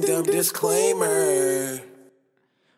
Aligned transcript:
Disclaimer. 0.00 1.84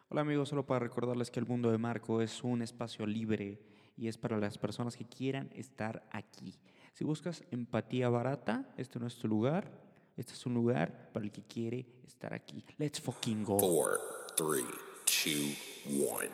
Hola 0.08 0.22
amigos, 0.22 0.48
solo 0.48 0.64
para 0.64 0.80
recordarles 0.80 1.30
que 1.30 1.38
el 1.38 1.46
mundo 1.46 1.70
de 1.70 1.76
Marco 1.76 2.22
es 2.22 2.42
un 2.42 2.62
espacio 2.62 3.04
libre 3.04 3.60
y 3.96 4.08
es 4.08 4.16
para 4.16 4.38
las 4.38 4.56
personas 4.56 4.96
que 4.96 5.04
quieran 5.04 5.50
estar 5.54 6.02
aquí. 6.12 6.58
Si 6.94 7.04
buscas 7.04 7.44
empatía 7.50 8.08
barata, 8.08 8.72
este 8.78 8.98
no 8.98 9.06
es 9.06 9.16
tu 9.16 9.28
lugar. 9.28 9.70
Este 10.16 10.32
es 10.32 10.46
un 10.46 10.54
lugar 10.54 11.10
para 11.12 11.26
el 11.26 11.30
que 11.30 11.42
quiere 11.42 11.86
estar 12.06 12.32
aquí. 12.32 12.64
Let's 12.78 13.00
fucking 13.00 13.44
go. 13.44 13.58
Four, 13.58 14.00
three, 14.36 14.64
two, 15.04 15.54
one. 16.02 16.30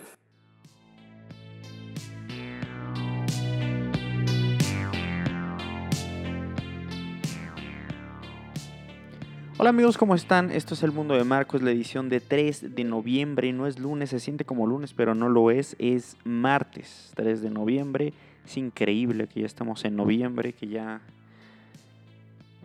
Hola 9.59 9.70
amigos, 9.70 9.96
¿cómo 9.96 10.14
están? 10.14 10.50
Esto 10.50 10.75
es 10.75 10.82
El 10.82 10.93
Mundo 10.93 11.14
de 11.14 11.25
Marco, 11.25 11.56
es 11.56 11.62
la 11.62 11.70
edición 11.70 12.10
de 12.10 12.20
3 12.20 12.74
de 12.74 12.84
noviembre. 12.84 13.51
No 13.55 13.66
es 13.66 13.79
lunes, 13.79 14.10
se 14.10 14.20
siente 14.20 14.45
como 14.45 14.66
lunes, 14.66 14.92
pero 14.92 15.15
no 15.15 15.30
lo 15.30 15.51
es. 15.51 15.77
Es 15.79 16.19
martes 16.24 17.10
3 17.15 17.41
de 17.41 17.48
noviembre. 17.48 18.12
Es 18.45 18.59
increíble 18.59 19.29
que 19.29 19.41
ya 19.41 19.46
estamos 19.46 19.87
en 19.87 19.96
noviembre, 19.96 20.52
que 20.52 20.69
ya... 20.69 21.01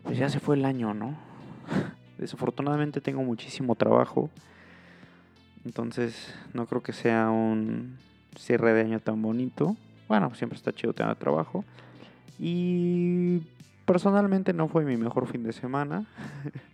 Pues 0.04 0.18
ya 0.18 0.28
se 0.28 0.42
fue 0.42 0.58
el 0.58 0.66
año, 0.66 0.94
¿no? 0.94 1.16
Desafortunadamente 2.18 3.00
tengo 3.00 3.24
muchísimo 3.24 3.76
trabajo. 3.76 4.30
Entonces 5.64 6.36
no 6.54 6.66
creo 6.66 6.84
que 6.84 6.92
sea 6.92 7.30
un 7.30 7.96
cierre 8.38 8.74
de 8.74 8.82
año 8.82 9.00
tan 9.00 9.22
bonito. 9.22 9.78
Bueno, 10.10 10.36
siempre 10.36 10.58
está 10.58 10.74
chido 10.74 10.92
tener 10.92 11.16
trabajo. 11.16 11.64
Y 12.38 13.44
personalmente 13.86 14.52
no 14.52 14.68
fue 14.68 14.84
mi 14.84 14.98
mejor 14.98 15.26
fin 15.28 15.44
de 15.44 15.54
semana. 15.54 16.06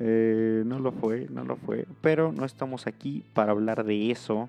Eh, 0.00 0.62
no 0.64 0.78
lo 0.78 0.92
fue, 0.92 1.26
no 1.28 1.44
lo 1.44 1.56
fue. 1.56 1.84
Pero 2.00 2.32
no 2.32 2.44
estamos 2.44 2.86
aquí 2.86 3.24
para 3.34 3.50
hablar 3.50 3.84
de 3.84 4.10
eso. 4.12 4.48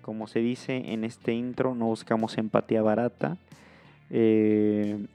Como 0.00 0.28
se 0.28 0.38
dice 0.38 0.92
en 0.92 1.02
este 1.02 1.32
intro, 1.32 1.74
no 1.74 1.86
buscamos 1.86 2.38
empatía 2.38 2.80
barata. 2.80 3.36
Eh, 4.10 5.06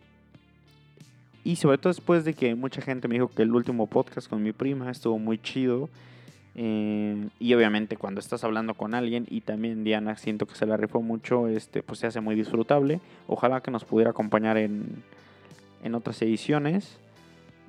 y 1.43 1.55
sobre 1.55 1.77
todo 1.77 1.93
después 1.93 2.25
de 2.25 2.33
que 2.33 2.53
mucha 2.55 2.81
gente 2.81 3.07
me 3.07 3.15
dijo 3.15 3.29
que 3.29 3.43
el 3.43 3.55
último 3.55 3.87
podcast 3.87 4.29
con 4.29 4.43
mi 4.43 4.51
prima 4.51 4.91
estuvo 4.91 5.17
muy 5.17 5.37
chido. 5.37 5.89
Eh, 6.55 7.29
y 7.39 7.53
obviamente 7.53 7.95
cuando 7.95 8.19
estás 8.19 8.43
hablando 8.43 8.73
con 8.73 8.93
alguien 8.93 9.25
y 9.29 9.41
también 9.41 9.85
Diana 9.85 10.17
siento 10.17 10.45
que 10.45 10.55
se 10.55 10.65
la 10.65 10.75
rifó 10.75 11.01
mucho, 11.01 11.47
este, 11.47 11.81
pues 11.81 11.99
se 11.99 12.07
hace 12.07 12.19
muy 12.19 12.35
disfrutable. 12.35 12.99
Ojalá 13.27 13.61
que 13.61 13.71
nos 13.71 13.85
pudiera 13.85 14.11
acompañar 14.11 14.57
en, 14.57 15.01
en 15.83 15.95
otras 15.95 16.21
ediciones. 16.21 16.99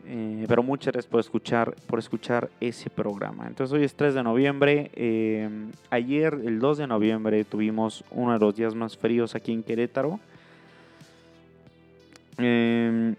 Eh, 0.06 0.45
pero 0.48 0.62
muchas 0.62 0.93
gracias 0.93 1.11
por 1.11 1.20
escuchar, 1.20 1.75
por 1.87 1.98
escuchar 1.98 2.51
ese 2.61 2.91
programa. 2.91 3.47
Entonces 3.47 3.73
hoy 3.73 3.84
es 3.84 3.95
3 3.95 4.15
de 4.15 4.23
noviembre. 4.23 4.91
eh, 4.95 5.48
ayer, 5.91 6.39
el 6.45 6.59
2 6.59 6.79
de 6.79 6.87
noviembre, 6.87 7.45
tuvimos 7.45 8.05
uno 8.11 8.33
de 8.33 8.39
los 8.39 8.57
días 8.57 8.75
más 8.75 8.97
fríos 8.97 9.34
aquí 9.34 9.53
en 9.53 9.62
Querétaro. 9.62 10.19
Eh, 12.39 13.15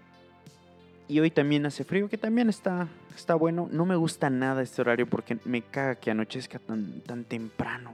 y 1.08 1.20
hoy 1.20 1.30
también 1.30 1.66
hace 1.66 1.84
frío, 1.84 2.08
que 2.08 2.18
también 2.18 2.48
está, 2.48 2.88
está 3.14 3.34
bueno. 3.34 3.68
No 3.70 3.86
me 3.86 3.96
gusta 3.96 4.30
nada 4.30 4.62
este 4.62 4.80
horario 4.80 5.06
porque 5.06 5.38
me 5.44 5.62
caga 5.62 5.94
que 5.94 6.10
anochezca 6.10 6.58
tan, 6.58 7.00
tan 7.00 7.24
temprano. 7.24 7.92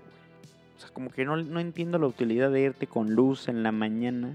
O 0.76 0.80
sea, 0.80 0.90
como 0.90 1.10
que 1.10 1.24
no, 1.24 1.36
no 1.36 1.60
entiendo 1.60 1.98
la 1.98 2.06
utilidad 2.06 2.50
de 2.50 2.60
irte 2.62 2.86
con 2.86 3.14
luz 3.14 3.48
en 3.48 3.62
la 3.62 3.72
mañana 3.72 4.32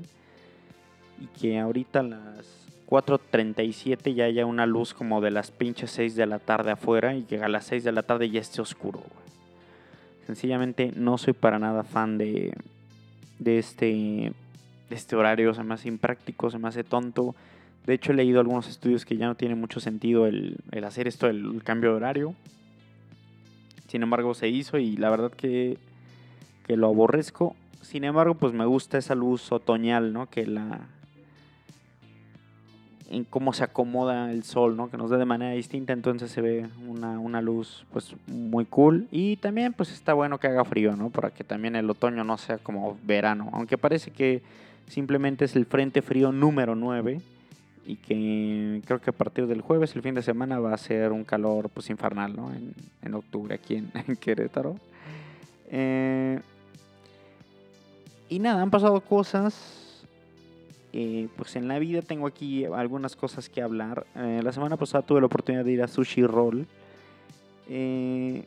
y 1.20 1.28
que 1.40 1.60
ahorita 1.60 2.04
las 2.04 2.63
4.37 2.94 4.14
ya 4.14 4.26
haya 4.26 4.46
una 4.46 4.68
luz 4.68 4.94
como 4.94 5.20
de 5.20 5.32
las 5.32 5.50
pinches 5.50 5.90
6 5.90 6.16
de 6.16 6.28
la 6.28 6.38
tarde 6.38 6.70
afuera 6.70 7.16
y 7.16 7.24
que 7.24 7.38
a 7.38 7.48
las 7.48 7.66
6 7.66 7.84
de 7.84 7.92
la 7.92 8.04
tarde 8.04 8.30
ya 8.30 8.40
esté 8.40 8.62
oscuro. 8.62 9.02
Sencillamente 10.28 10.92
no 10.96 11.18
soy 11.18 11.34
para 11.34 11.58
nada 11.58 11.84
fan 11.84 12.20
de, 12.20 12.54
de, 13.40 13.58
este, 13.58 14.32
este 14.92 15.16
horario, 15.16 15.56
se 15.56 15.64
me 15.64 15.74
hace 15.74 15.88
impráctico, 15.88 16.52
se 16.52 16.60
me 16.60 16.68
hace 16.68 16.84
tonto. 16.84 17.34
De 17.88 17.96
hecho 17.96 18.12
he 18.12 18.16
leído 18.16 18.40
algunos 18.40 18.70
estudios 18.70 19.06
que 19.06 19.18
ya 19.18 19.26
no 19.26 19.34
tiene 19.34 19.56
mucho 19.56 19.80
sentido 19.80 20.28
el, 20.28 20.58
el 20.70 20.84
hacer 20.84 21.08
esto, 21.08 21.26
el, 21.26 21.44
el 21.56 21.64
cambio 21.64 21.90
de 21.90 21.96
horario. 21.96 22.36
Sin 23.88 24.04
embargo 24.04 24.36
se 24.36 24.50
hizo 24.50 24.78
y 24.78 24.98
la 24.98 25.10
verdad 25.10 25.32
que, 25.32 25.80
que 26.68 26.78
lo 26.78 26.90
aborrezco. 26.90 27.56
Sin 27.82 28.04
embargo, 28.04 28.36
pues 28.36 28.54
me 28.54 28.68
gusta 28.68 29.00
esa 29.00 29.16
luz 29.16 29.52
otoñal, 29.52 30.14
¿no? 30.14 30.30
Que 30.30 30.46
la, 30.46 30.82
en 33.10 33.24
cómo 33.26 33.54
se 33.54 33.64
acomoda 33.64 34.32
el 34.32 34.44
sol, 34.44 34.76
¿no? 34.76 34.90
Que 34.90 34.98
nos 34.98 35.10
da 35.10 35.18
de 35.18 35.26
manera 35.26 35.52
distinta, 35.54 35.94
entonces 35.94 36.32
se 36.32 36.42
ve 36.42 36.68
una, 36.88 37.20
una 37.20 37.42
luz 37.42 37.86
pues 37.92 38.16
muy 38.28 38.66
cool 38.66 39.08
y 39.12 39.38
también 39.38 39.74
pues 39.74 39.92
está 39.92 40.14
bueno 40.14 40.40
que 40.40 40.48
haga 40.48 40.66
frío, 40.66 40.96
¿no? 40.96 41.10
Para 41.10 41.30
que 41.30 41.44
también 41.44 41.76
el 41.76 41.90
otoño 41.90 42.24
no 42.24 42.38
sea 42.38 42.58
como 42.58 42.98
verano, 43.04 43.50
aunque 43.54 43.78
parece 43.78 44.12
que 44.12 44.42
simplemente 44.88 45.46
es 45.46 45.56
el 45.56 45.66
frente 45.66 46.02
frío 46.02 46.32
número 46.32 46.76
9 46.76 47.22
y 47.86 47.98
que 47.98 48.82
creo 48.86 49.02
que 49.02 49.10
a 49.10 49.14
partir 49.14 49.48
del 49.48 49.62
jueves, 49.62 49.96
el 49.96 50.02
fin 50.02 50.16
de 50.16 50.22
semana, 50.22 50.60
va 50.60 50.74
a 50.74 50.78
ser 50.78 51.12
un 51.12 51.24
calor 51.24 51.70
pues 51.70 51.90
infernal, 51.90 52.36
¿no? 52.36 52.54
En, 52.54 52.74
en 53.02 53.14
octubre 53.14 53.56
aquí 53.56 53.76
en, 53.76 54.16
Querétaro. 54.18 54.78
Eh, 55.70 56.40
y 58.30 58.40
nada, 58.40 58.62
han 58.62 58.72
pasado 58.72 59.02
cosas 59.02 59.83
eh, 60.96 61.28
pues 61.36 61.56
en 61.56 61.68
la 61.68 61.80
vida 61.80 62.04
tengo 62.04 62.28
aquí 62.28 62.66
algunas 62.66 63.16
cosas 63.16 63.50
que 63.50 63.64
hablar. 63.64 64.06
Eh, 64.16 64.42
la 64.44 64.52
semana 64.52 64.78
pasada 64.78 65.04
tuve 65.04 65.22
la 65.22 65.26
oportunidad 65.26 65.66
de 65.66 65.72
ir 65.72 65.82
a 65.82 65.88
Sushi 65.88 66.24
Roll, 66.24 66.68
eh, 67.68 68.44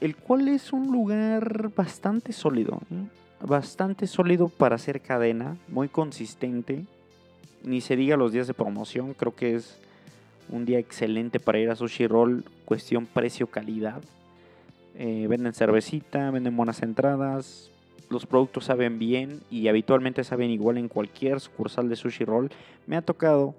el 0.00 0.16
cual 0.16 0.48
es 0.48 0.72
un 0.72 0.90
lugar 0.90 1.70
bastante 1.76 2.32
sólido, 2.32 2.80
bastante 3.42 4.06
sólido 4.06 4.48
para 4.48 4.76
hacer 4.76 5.02
cadena, 5.02 5.58
muy 5.68 5.88
consistente. 5.88 6.86
Ni 7.62 7.82
se 7.82 7.96
diga 7.96 8.16
los 8.16 8.32
días 8.32 8.46
de 8.46 8.54
promoción, 8.54 9.12
creo 9.12 9.34
que 9.34 9.54
es 9.54 9.78
un 10.48 10.64
día 10.64 10.78
excelente 10.78 11.38
para 11.38 11.58
ir 11.58 11.68
a 11.68 11.76
Sushi 11.76 12.06
Roll, 12.06 12.44
cuestión 12.64 13.04
precio-calidad. 13.04 14.02
Venden 14.96 15.52
cervecita, 15.52 16.30
venden 16.30 16.56
buenas 16.56 16.82
entradas, 16.82 17.70
los 18.08 18.26
productos 18.26 18.66
saben 18.66 18.98
bien 18.98 19.40
y 19.50 19.68
habitualmente 19.68 20.24
saben 20.24 20.50
igual 20.50 20.78
en 20.78 20.88
cualquier 20.88 21.40
sucursal 21.40 21.88
de 21.88 21.96
sushi 21.96 22.24
roll. 22.24 22.50
Me 22.86 22.96
ha 22.96 23.02
tocado, 23.02 23.54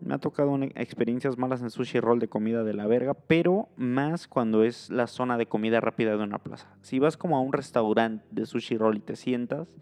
me 0.00 0.14
ha 0.14 0.18
tocado 0.18 0.58
experiencias 0.74 1.38
malas 1.38 1.62
en 1.62 1.70
sushi 1.70 2.00
roll 2.00 2.18
de 2.18 2.28
comida 2.28 2.64
de 2.64 2.74
la 2.74 2.86
verga, 2.86 3.14
pero 3.14 3.68
más 3.76 4.26
cuando 4.26 4.64
es 4.64 4.90
la 4.90 5.06
zona 5.06 5.36
de 5.36 5.46
comida 5.46 5.80
rápida 5.80 6.16
de 6.16 6.22
una 6.22 6.38
plaza. 6.38 6.68
Si 6.82 6.98
vas 6.98 7.16
como 7.16 7.36
a 7.36 7.40
un 7.40 7.52
restaurante 7.52 8.24
de 8.30 8.46
sushi 8.46 8.76
roll 8.76 8.96
y 8.96 9.00
te 9.00 9.16
sientas, 9.16 9.76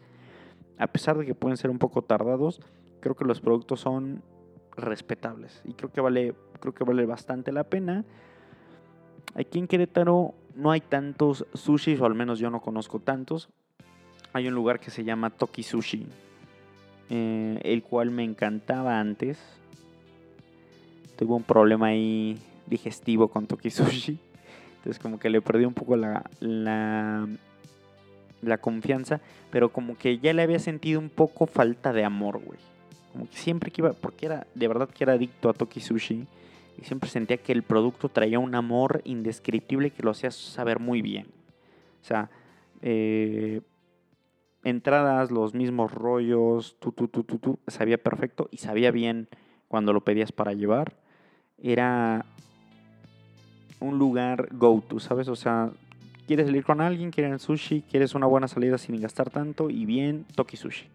a 0.79 0.87
pesar 0.89 1.19
de 1.19 1.27
que 1.27 1.35
pueden 1.35 1.57
ser 1.57 1.71
un 1.71 1.79
poco 1.79 2.03
tardados, 2.03 2.61
creo 3.01 3.17
que 3.17 3.25
los 3.25 3.41
productos 3.41 3.81
son 3.81 4.23
respetables 4.77 5.61
y 5.65 5.73
creo 5.75 5.91
que 5.91 6.01
vale, 6.01 6.35
creo 6.61 6.75
que 6.75 6.85
vale 6.85 7.05
bastante 7.07 7.53
la 7.53 7.65
pena. 7.65 8.05
Aquí 9.35 9.59
en 9.59 9.67
Querétaro 9.67 10.35
no 10.55 10.71
hay 10.71 10.81
tantos 10.81 11.47
sushis, 11.55 12.01
o 12.01 12.07
al 12.07 12.15
menos 12.15 12.39
yo 12.39 12.51
no 12.51 12.61
conozco 12.61 13.01
tantos 13.01 13.51
hay 14.33 14.49
un 14.49 14.55
lugar 14.55 14.81
que 14.81 14.91
se 14.91 15.05
llama 15.05 15.31
Toki 15.31 15.63
Sushi, 15.63 16.07
eh, 17.11 17.61
el 17.63 17.83
cual 17.83 18.11
me 18.11 18.25
encantaba 18.25 19.01
antes. 19.01 19.39
Tuve 21.17 21.35
un 21.35 21.43
problema 21.43 21.89
ahí 21.89 22.39
digestivo 22.67 23.29
con 23.29 23.47
Toki 23.47 23.71
Sushi. 23.71 24.19
Entonces 24.77 25.03
como 25.03 25.19
que 25.19 25.31
le 25.31 25.41
perdí 25.41 25.65
un 25.65 25.75
poco 25.75 25.97
la, 25.97 26.25
la, 26.41 27.27
la 28.43 28.59
confianza. 28.59 29.21
Pero 29.51 29.73
como 29.73 29.97
que 29.97 30.19
ya 30.19 30.33
le 30.33 30.43
había 30.43 30.59
sentido 30.59 31.01
un 31.01 31.09
poco 31.09 31.47
falta 31.47 31.93
de 31.93 32.05
amor, 32.05 32.41
güey. 32.45 32.59
Como 33.13 33.29
que 33.29 33.37
siempre 33.37 33.71
que 33.71 33.81
iba, 33.81 33.93
porque 33.95 34.27
era, 34.27 34.47
de 34.55 34.69
verdad 34.69 34.89
que 34.89 35.05
era 35.05 35.15
adicto 35.15 35.49
a 35.49 35.55
Toki 35.55 35.81
Sushi. 35.81 36.27
Y 36.81 36.85
siempre 36.85 37.11
sentía 37.11 37.39
que 37.39 37.53
el 37.53 37.65
producto 37.65 38.09
traía 38.09 38.39
un 38.39 38.55
amor 38.55 39.01
indescriptible 39.05 39.91
que 39.91 40.05
lo 40.05 40.13
hacía 40.13 40.31
saber 40.31 40.79
muy 40.79 41.03
bien. 41.03 41.27
O 42.03 42.05
sea, 42.05 42.31
eh, 42.83 43.61
entradas, 44.69 45.31
los 45.31 45.55
mismos 45.55 45.93
rollos, 45.93 46.77
tú, 46.81 46.93
tú, 46.93 47.09
tú, 47.09 47.25
tú, 47.25 47.39
tú, 47.39 47.59
sabía 47.67 47.99
perfecto 47.99 48.49
y 48.51 48.59
sabía 48.59 48.91
bien 48.91 49.29
cuando 49.69 49.93
lo 49.93 50.03
pedías 50.03 50.33
para 50.33 50.53
llevar. 50.53 50.95
Era 51.63 52.25
un 53.81 53.99
lugar 53.99 54.49
go-to, 54.53 55.01
¿sabes? 55.01 55.29
O 55.29 55.37
sea, 55.37 55.71
quieres 56.27 56.47
salir 56.47 56.65
con 56.65 56.81
alguien, 56.81 57.11
quieres 57.11 57.43
sushi, 57.43 57.83
quieres 57.83 58.15
una 58.15 58.27
buena 58.27 58.49
salida 58.49 58.79
sin 58.79 59.01
gastar 59.01 59.31
tanto 59.31 59.71
y 59.71 59.85
bien, 59.87 60.25
Toki 60.35 60.57
Sushi. 60.57 60.87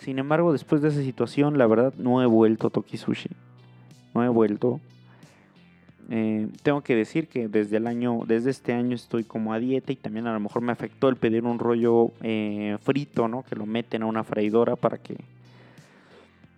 Sin 0.00 0.18
embargo, 0.18 0.52
después 0.52 0.82
de 0.82 0.88
esa 0.88 1.02
situación, 1.02 1.58
la 1.58 1.66
verdad, 1.66 1.94
no 1.96 2.22
he 2.22 2.26
vuelto 2.26 2.68
a 2.68 2.70
Toki 2.70 2.96
Sushi. 2.96 3.30
No 4.14 4.24
he 4.24 4.28
vuelto. 4.28 4.80
Eh, 6.14 6.46
tengo 6.62 6.82
que 6.82 6.94
decir 6.94 7.26
que 7.26 7.48
desde 7.48 7.78
el 7.78 7.86
año, 7.86 8.20
desde 8.26 8.50
este 8.50 8.74
año 8.74 8.94
estoy 8.94 9.24
como 9.24 9.54
a 9.54 9.58
dieta 9.58 9.92
y 9.92 9.96
también 9.96 10.26
a 10.26 10.34
lo 10.34 10.40
mejor 10.40 10.60
me 10.60 10.70
afectó 10.70 11.08
el 11.08 11.16
pedir 11.16 11.42
un 11.44 11.58
rollo 11.58 12.10
eh, 12.20 12.76
frito, 12.82 13.28
¿no? 13.28 13.44
Que 13.44 13.56
lo 13.56 13.64
meten 13.64 14.02
a 14.02 14.06
una 14.06 14.22
freidora 14.22 14.76
para 14.76 14.98
que... 14.98 15.16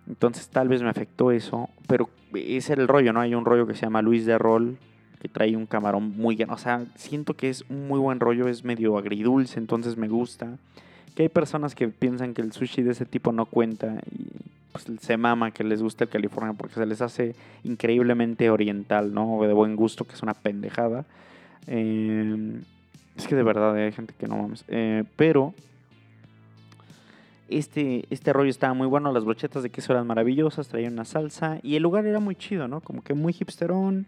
Entonces 0.09 0.49
tal 0.49 0.67
vez 0.67 0.81
me 0.81 0.89
afectó 0.89 1.31
eso, 1.31 1.69
pero 1.87 2.09
ese 2.33 2.73
era 2.73 2.81
el 2.81 2.89
rollo, 2.89 3.13
¿no? 3.13 3.21
Hay 3.21 3.33
un 3.33 3.45
rollo 3.45 3.65
que 3.65 3.75
se 3.75 3.83
llama 3.83 4.01
Luis 4.01 4.25
de 4.25 4.37
Roll, 4.37 4.77
que 5.21 5.29
trae 5.29 5.55
un 5.55 5.67
camarón 5.67 6.17
muy 6.17 6.37
O 6.49 6.57
sea, 6.57 6.83
siento 6.95 7.35
que 7.35 7.49
es 7.49 7.63
un 7.69 7.87
muy 7.87 7.99
buen 8.01 8.19
rollo, 8.19 8.49
es 8.49 8.65
medio 8.65 8.97
agridulce, 8.97 9.57
entonces 9.57 9.95
me 9.95 10.09
gusta. 10.09 10.57
Que 11.15 11.23
hay 11.23 11.29
personas 11.29 11.75
que 11.75 11.87
piensan 11.87 12.33
que 12.33 12.41
el 12.41 12.51
sushi 12.51 12.83
de 12.83 12.91
ese 12.91 13.05
tipo 13.05 13.31
no 13.31 13.45
cuenta 13.45 13.97
y 14.11 14.27
pues 14.71 14.85
se 14.99 15.15
mama 15.15 15.51
que 15.51 15.63
les 15.63 15.81
guste 15.81 16.03
el 16.03 16.09
California 16.09 16.51
porque 16.51 16.75
se 16.75 16.85
les 16.85 17.01
hace 17.01 17.33
increíblemente 17.63 18.49
oriental, 18.49 19.13
¿no? 19.13 19.37
O 19.37 19.47
de 19.47 19.53
buen 19.53 19.77
gusto, 19.77 20.03
que 20.03 20.15
es 20.15 20.21
una 20.21 20.33
pendejada. 20.33 21.05
Eh, 21.67 22.59
es 23.15 23.25
que 23.25 23.35
de 23.35 23.43
verdad 23.43 23.73
hay 23.75 23.93
gente 23.93 24.13
que 24.19 24.27
no 24.27 24.35
mames. 24.35 24.65
Eh, 24.67 25.05
pero 25.15 25.53
este, 27.47 28.05
este 28.09 28.33
rollo 28.33 28.49
estaba 28.49 28.73
muy 28.73 28.87
bueno, 28.87 29.13
las 29.13 29.23
brochetas 29.23 29.63
de 29.63 29.69
queso 29.69 29.93
eran 29.93 30.07
maravillosas, 30.07 30.67
traía 30.67 30.89
una 30.89 31.05
salsa 31.05 31.59
y 31.63 31.75
el 31.75 31.83
lugar 31.83 32.05
era 32.05 32.19
muy 32.19 32.35
chido, 32.35 32.67
¿no? 32.67 32.81
Como 32.81 33.01
que 33.01 33.13
muy 33.13 33.33
hipsterón, 33.33 34.05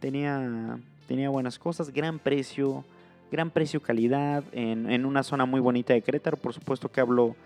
tenía, 0.00 0.78
tenía 1.08 1.30
buenas 1.30 1.58
cosas, 1.58 1.90
gran 1.90 2.18
precio, 2.18 2.84
gran 3.30 3.50
precio 3.50 3.80
calidad, 3.80 4.44
en, 4.52 4.90
en 4.90 5.04
una 5.04 5.22
zona 5.22 5.46
muy 5.46 5.60
bonita 5.60 5.92
de 5.94 6.02
Querétaro, 6.02 6.36
por 6.36 6.52
supuesto 6.52 6.90
que 6.90 7.00
hablo 7.00 7.36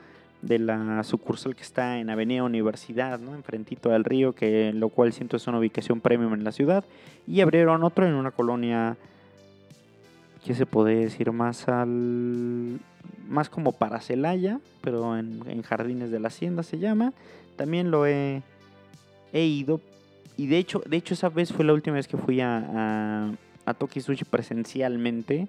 de 0.43 0.59
la 0.59 1.03
sucursal 1.05 1.55
que 1.55 1.63
está 1.63 1.99
en 1.99 2.09
Avenida 2.09 2.43
Universidad, 2.45 3.19
¿no? 3.19 3.35
Enfrentito 3.35 3.93
al 3.93 4.05
río, 4.05 4.35
que 4.35 4.73
lo 4.73 4.89
cual 4.89 5.13
siento 5.13 5.37
es 5.37 5.47
una 5.47 5.59
ubicación 5.59 6.01
premium 6.01 6.33
en 6.35 6.45
la 6.45 6.53
ciudad, 6.53 6.85
y 7.27 7.41
abrieron 7.41 7.85
otro 7.85 8.07
en 8.07 8.15
una 8.15 8.31
colonia 8.31 8.97
¿qué 10.45 10.55
se 10.55 10.67
puede 10.67 10.97
decir? 10.97 11.33
Más 11.33 11.69
al. 11.69 12.81
Más 13.29 13.49
como 13.49 13.73
para 13.73 14.01
Celaya, 14.01 14.59
pero 14.81 15.17
en, 15.17 15.63
Jardines 15.63 16.11
de 16.11 16.21
la 16.21 16.29
Hacienda 16.29 16.63
se 16.63 16.79
llama. 16.79 17.13
También 17.57 17.91
lo 17.91 18.07
he, 18.07 18.43
he 19.33 19.45
ido. 19.45 19.81
Y 20.37 20.47
de 20.47 20.59
hecho, 20.59 20.83
de 20.87 20.97
hecho, 20.97 21.15
esa 21.15 21.29
vez 21.29 21.53
fue 21.53 21.65
la 21.65 21.73
última 21.73 21.97
vez 21.97 22.09
que 22.09 22.17
fui 22.17 22.41
a, 22.41 23.31
Toki 23.79 24.01
Sushi 24.01 24.25
presencialmente. 24.25 25.49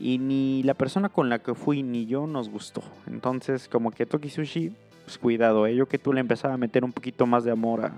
Y 0.00 0.18
ni 0.18 0.62
la 0.62 0.74
persona 0.74 1.08
con 1.08 1.28
la 1.28 1.40
que 1.40 1.54
fui 1.54 1.82
ni 1.82 2.06
yo 2.06 2.26
nos 2.26 2.48
gustó. 2.48 2.82
Entonces, 3.06 3.68
como 3.68 3.90
que 3.90 4.06
Toki 4.06 4.30
Sushi, 4.30 4.72
pues 5.04 5.18
cuidado, 5.18 5.66
¿eh? 5.66 5.74
yo 5.74 5.86
que 5.86 5.98
tú 5.98 6.12
le 6.12 6.20
empezaba 6.20 6.54
a 6.54 6.58
meter 6.58 6.84
un 6.84 6.92
poquito 6.92 7.26
más 7.26 7.42
de 7.42 7.50
amor 7.50 7.86
a, 7.86 7.92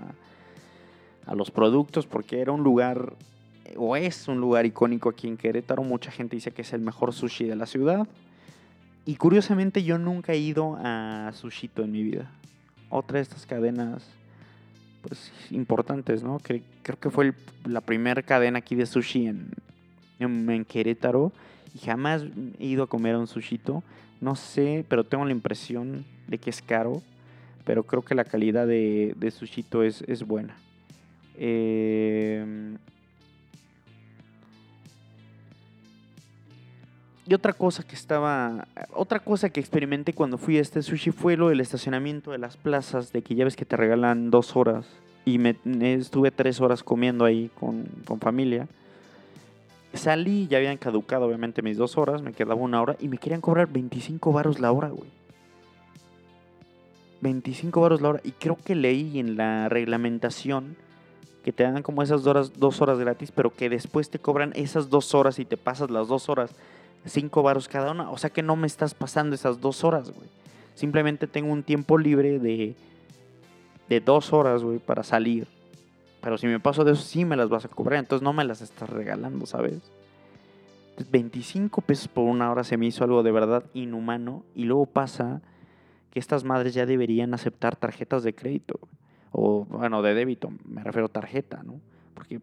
a 1.27 1.35
los 1.35 1.51
productos, 1.51 2.07
porque 2.07 2.41
era 2.41 2.51
un 2.51 2.63
lugar 2.63 3.13
o 3.77 3.95
es 3.95 4.27
un 4.27 4.39
lugar 4.39 4.65
icónico 4.65 5.09
aquí 5.09 5.27
en 5.27 5.37
Querétaro. 5.37 5.83
Mucha 5.83 6.11
gente 6.11 6.35
dice 6.35 6.51
que 6.51 6.63
es 6.63 6.73
el 6.73 6.81
mejor 6.81 7.13
sushi 7.13 7.45
de 7.45 7.55
la 7.55 7.65
ciudad. 7.65 8.07
Y 9.05 9.15
curiosamente 9.15 9.83
yo 9.83 9.97
nunca 9.97 10.33
he 10.33 10.37
ido 10.37 10.77
a 10.79 11.31
Sushito 11.33 11.83
en 11.83 11.91
mi 11.91 12.03
vida. 12.03 12.31
Otra 12.89 13.17
de 13.17 13.23
estas 13.23 13.45
cadenas 13.45 14.03
pues 15.01 15.31
importantes, 15.51 16.23
¿no? 16.23 16.39
Creo, 16.39 16.99
que 16.99 17.09
fue 17.09 17.33
la 17.65 17.81
primera 17.81 18.21
cadena 18.21 18.59
aquí 18.59 18.75
de 18.75 18.85
sushi 18.85 19.27
en, 19.27 19.51
en, 20.19 20.65
Querétaro. 20.65 21.31
Y 21.73 21.79
jamás 21.79 22.23
he 22.59 22.65
ido 22.65 22.83
a 22.83 22.87
comer 22.87 23.15
un 23.15 23.27
sushito. 23.27 23.83
No 24.19 24.35
sé, 24.35 24.85
pero 24.87 25.03
tengo 25.03 25.25
la 25.25 25.31
impresión 25.31 26.05
de 26.27 26.37
que 26.37 26.49
es 26.49 26.61
caro. 26.61 27.01
Pero 27.65 27.83
creo 27.83 28.03
que 28.03 28.15
la 28.15 28.25
calidad 28.25 28.67
de, 28.67 29.13
de 29.17 29.31
sushito 29.31 29.83
es, 29.83 30.03
es 30.07 30.23
buena. 30.23 30.55
Eh, 31.37 32.75
Y 37.31 37.33
otra 37.33 37.53
cosa 37.53 37.83
que 37.83 37.95
estaba, 37.95 38.67
otra 38.93 39.21
cosa 39.21 39.49
que 39.49 39.61
experimenté 39.61 40.11
cuando 40.11 40.37
fui 40.37 40.57
a 40.57 40.61
este 40.61 40.83
sushi 40.83 41.11
fue 41.11 41.37
lo 41.37 41.47
del 41.47 41.61
estacionamiento 41.61 42.31
de 42.31 42.37
las 42.37 42.57
plazas, 42.57 43.13
de 43.13 43.21
que 43.21 43.35
ya 43.35 43.45
ves 43.45 43.55
que 43.55 43.63
te 43.63 43.77
regalan 43.77 44.31
dos 44.31 44.57
horas. 44.57 44.85
Y 45.23 45.37
me, 45.37 45.55
estuve 45.93 46.31
tres 46.31 46.59
horas 46.59 46.83
comiendo 46.83 47.23
ahí 47.23 47.49
con, 47.57 47.85
con 48.03 48.19
familia. 48.19 48.67
Salí, 49.93 50.47
ya 50.47 50.57
habían 50.57 50.75
caducado 50.75 51.25
obviamente 51.25 51.61
mis 51.61 51.77
dos 51.77 51.97
horas, 51.97 52.21
me 52.21 52.33
quedaba 52.33 52.55
una 52.55 52.81
hora 52.81 52.97
y 52.99 53.07
me 53.07 53.17
querían 53.17 53.39
cobrar 53.39 53.71
25 53.71 54.33
varos 54.33 54.59
la 54.59 54.73
hora, 54.73 54.89
güey. 54.89 55.09
25 57.21 57.79
varos 57.79 58.01
la 58.01 58.09
hora. 58.09 58.21
Y 58.25 58.31
creo 58.31 58.57
que 58.57 58.75
leí 58.75 59.19
en 59.19 59.37
la 59.37 59.69
reglamentación 59.69 60.75
que 61.45 61.53
te 61.53 61.63
dan 61.63 61.81
como 61.81 62.03
esas 62.03 62.27
horas, 62.27 62.59
dos 62.59 62.81
horas 62.81 62.99
gratis, 62.99 63.31
pero 63.31 63.51
que 63.53 63.69
después 63.69 64.09
te 64.09 64.19
cobran 64.19 64.51
esas 64.53 64.89
dos 64.89 65.15
horas 65.15 65.39
y 65.39 65.45
te 65.45 65.55
pasas 65.55 65.89
las 65.89 66.09
dos 66.09 66.27
horas 66.27 66.53
cinco 67.05 67.43
varos 67.43 67.67
cada 67.67 67.91
una. 67.91 68.11
O 68.11 68.17
sea 68.17 68.29
que 68.29 68.43
no 68.43 68.55
me 68.55 68.67
estás 68.67 68.93
pasando 68.93 69.35
esas 69.35 69.61
dos 69.61 69.83
horas, 69.83 70.11
güey. 70.11 70.29
Simplemente 70.75 71.27
tengo 71.27 71.51
un 71.51 71.63
tiempo 71.63 71.97
libre 71.97 72.39
de, 72.39 72.75
de 73.89 73.99
dos 73.99 74.33
horas, 74.33 74.63
güey, 74.63 74.79
para 74.79 75.03
salir. 75.03 75.47
Pero 76.21 76.37
si 76.37 76.47
me 76.47 76.59
paso 76.59 76.83
de 76.83 76.93
eso, 76.93 77.01
sí 77.01 77.25
me 77.25 77.35
las 77.35 77.49
vas 77.49 77.65
a 77.65 77.69
cobrar. 77.69 77.99
Entonces 77.99 78.23
no 78.23 78.33
me 78.33 78.43
las 78.43 78.61
estás 78.61 78.89
regalando, 78.89 79.45
¿sabes? 79.45 79.81
25 81.09 81.81
pesos 81.81 82.07
por 82.07 82.25
una 82.25 82.51
hora 82.51 82.63
se 82.63 82.77
me 82.77 82.85
hizo 82.85 83.03
algo 83.03 83.23
de 83.23 83.31
verdad 83.31 83.63
inhumano. 83.73 84.43
Y 84.55 84.65
luego 84.65 84.85
pasa 84.85 85.41
que 86.11 86.19
estas 86.19 86.43
madres 86.43 86.73
ya 86.73 86.85
deberían 86.85 87.33
aceptar 87.33 87.75
tarjetas 87.75 88.23
de 88.23 88.35
crédito. 88.35 88.79
O, 89.31 89.65
bueno, 89.65 90.01
de 90.01 90.13
débito. 90.13 90.51
Me 90.65 90.83
refiero 90.83 91.07
a 91.07 91.09
tarjeta, 91.09 91.63
¿no? 91.63 91.79
Porque 92.13 92.39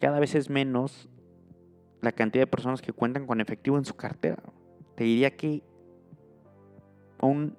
cada 0.00 0.20
vez 0.20 0.34
es 0.34 0.50
menos 0.50 1.08
la 2.00 2.12
cantidad 2.12 2.42
de 2.42 2.46
personas 2.46 2.82
que 2.82 2.92
cuentan 2.92 3.26
con 3.26 3.40
efectivo 3.40 3.78
en 3.78 3.84
su 3.84 3.94
cartera. 3.94 4.42
Te 4.94 5.04
diría 5.04 5.36
que 5.36 5.62
un 7.20 7.56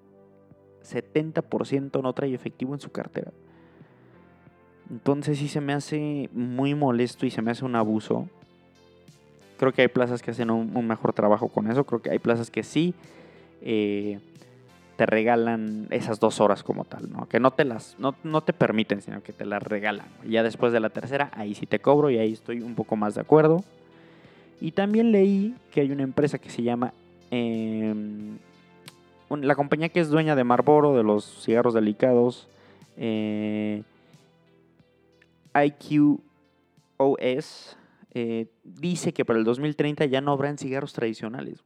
70% 0.84 2.02
no 2.02 2.14
trae 2.14 2.34
efectivo 2.34 2.74
en 2.74 2.80
su 2.80 2.92
cartera. 2.92 3.32
Entonces 4.90 5.38
sí 5.38 5.48
se 5.48 5.60
me 5.60 5.74
hace 5.74 6.30
muy 6.34 6.74
molesto 6.74 7.26
y 7.26 7.32
se 7.32 7.42
me 7.42 7.52
hace 7.52 7.66
un 7.66 7.76
abuso. 7.76 8.30
Creo 9.58 9.74
que 9.74 9.82
hay 9.82 9.88
plazas 9.88 10.22
que 10.22 10.32
hacen 10.32 10.50
un, 10.50 10.88
mejor 10.88 11.14
trabajo 11.14 11.50
con 11.50 11.70
eso. 11.70 11.84
Creo 11.84 12.02
que 12.02 12.12
hay 12.12 12.20
plazas 12.20 12.50
que 12.50 12.64
sí 12.64 12.94
eh, 13.62 14.20
te 14.96 15.06
regalan 15.06 15.88
esas 15.90 16.20
dos 16.20 16.40
horas 16.40 16.64
como 16.64 16.86
tal, 16.86 17.12
¿no? 17.12 17.28
Que 17.28 17.40
no 17.40 17.52
te 17.52 17.66
las, 17.66 18.00
no, 18.00 18.16
no, 18.24 18.42
te 18.42 18.54
permiten, 18.54 19.02
sino 19.02 19.22
que 19.22 19.34
te 19.34 19.46
las 19.46 19.62
regalan. 19.62 20.08
Ya 20.28 20.44
después 20.44 20.72
de 20.72 20.80
la 20.80 20.90
tercera, 20.90 21.32
ahí 21.34 21.54
sí 21.54 21.66
te 21.66 21.80
cobro 21.80 22.10
y 22.10 22.18
ahí 22.18 22.34
estoy 22.34 22.62
un 22.62 22.76
poco 22.76 22.96
más 22.96 23.16
de 23.16 23.22
acuerdo. 23.22 23.64
Y 24.60 24.72
también 24.72 25.12
leí 25.12 25.56
que 25.72 25.82
hay 25.82 25.92
una 25.92 26.04
empresa 26.04 26.38
que 26.38 26.50
se 26.50 26.64
llama... 26.64 26.94
Em, 27.32 28.38
la 29.30 29.56
compañía 29.56 29.90
que 29.90 30.00
es 30.00 30.10
dueña 30.10 30.36
de 30.36 30.46
Marlboro, 30.46 30.96
de 30.96 31.04
los 31.04 31.44
cigarros 31.44 31.74
delicados, 31.74 32.48
eh, 32.96 33.84
IQOS, 35.54 36.22
eh, 38.14 38.48
dice 38.64 39.14
que 39.14 39.26
para 39.26 39.38
el 39.38 39.46
2030 39.46 40.06
ya 40.06 40.22
no 40.22 40.32
habrán 40.32 40.58
cigarros 40.58 40.94
tradicionales. 40.94 41.64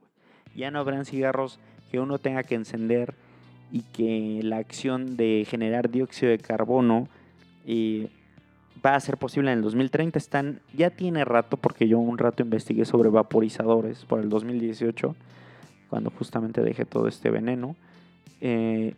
Ya 0.54 0.70
no 0.70 0.80
habrán 0.80 1.04
cigarros 1.04 1.60
que 1.90 2.00
uno 2.00 2.18
tenga 2.18 2.42
que 2.42 2.56
encender 2.56 3.14
y 3.70 3.82
que 3.82 4.40
la 4.42 4.58
acción 4.58 5.16
de 5.16 5.46
generar 5.48 5.90
dióxido 5.90 6.30
de 6.30 6.38
carbono 6.38 7.08
eh, 7.64 8.08
va 8.84 8.94
a 8.94 9.00
ser 9.00 9.16
posible 9.16 9.52
en 9.52 9.58
el 9.58 9.64
2030. 9.64 10.18
Están, 10.18 10.60
ya 10.74 10.90
tiene 10.90 11.24
rato, 11.24 11.56
porque 11.56 11.88
yo 11.88 11.98
un 11.98 12.18
rato 12.18 12.42
investigué 12.42 12.84
sobre 12.84 13.08
vaporizadores 13.08 14.04
por 14.04 14.20
el 14.20 14.28
2018, 14.28 15.14
cuando 15.88 16.10
justamente 16.10 16.62
dejé 16.62 16.84
todo 16.84 17.08
este 17.08 17.30
veneno. 17.30 17.76
Eh, 18.40 18.94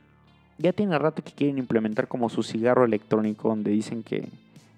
ya 0.58 0.72
tiene 0.72 0.98
rato 0.98 1.22
que 1.22 1.32
quieren 1.32 1.58
implementar 1.58 2.08
como 2.08 2.28
su 2.28 2.42
cigarro 2.42 2.84
electrónico, 2.84 3.48
donde 3.48 3.70
dicen 3.70 4.02
que 4.02 4.28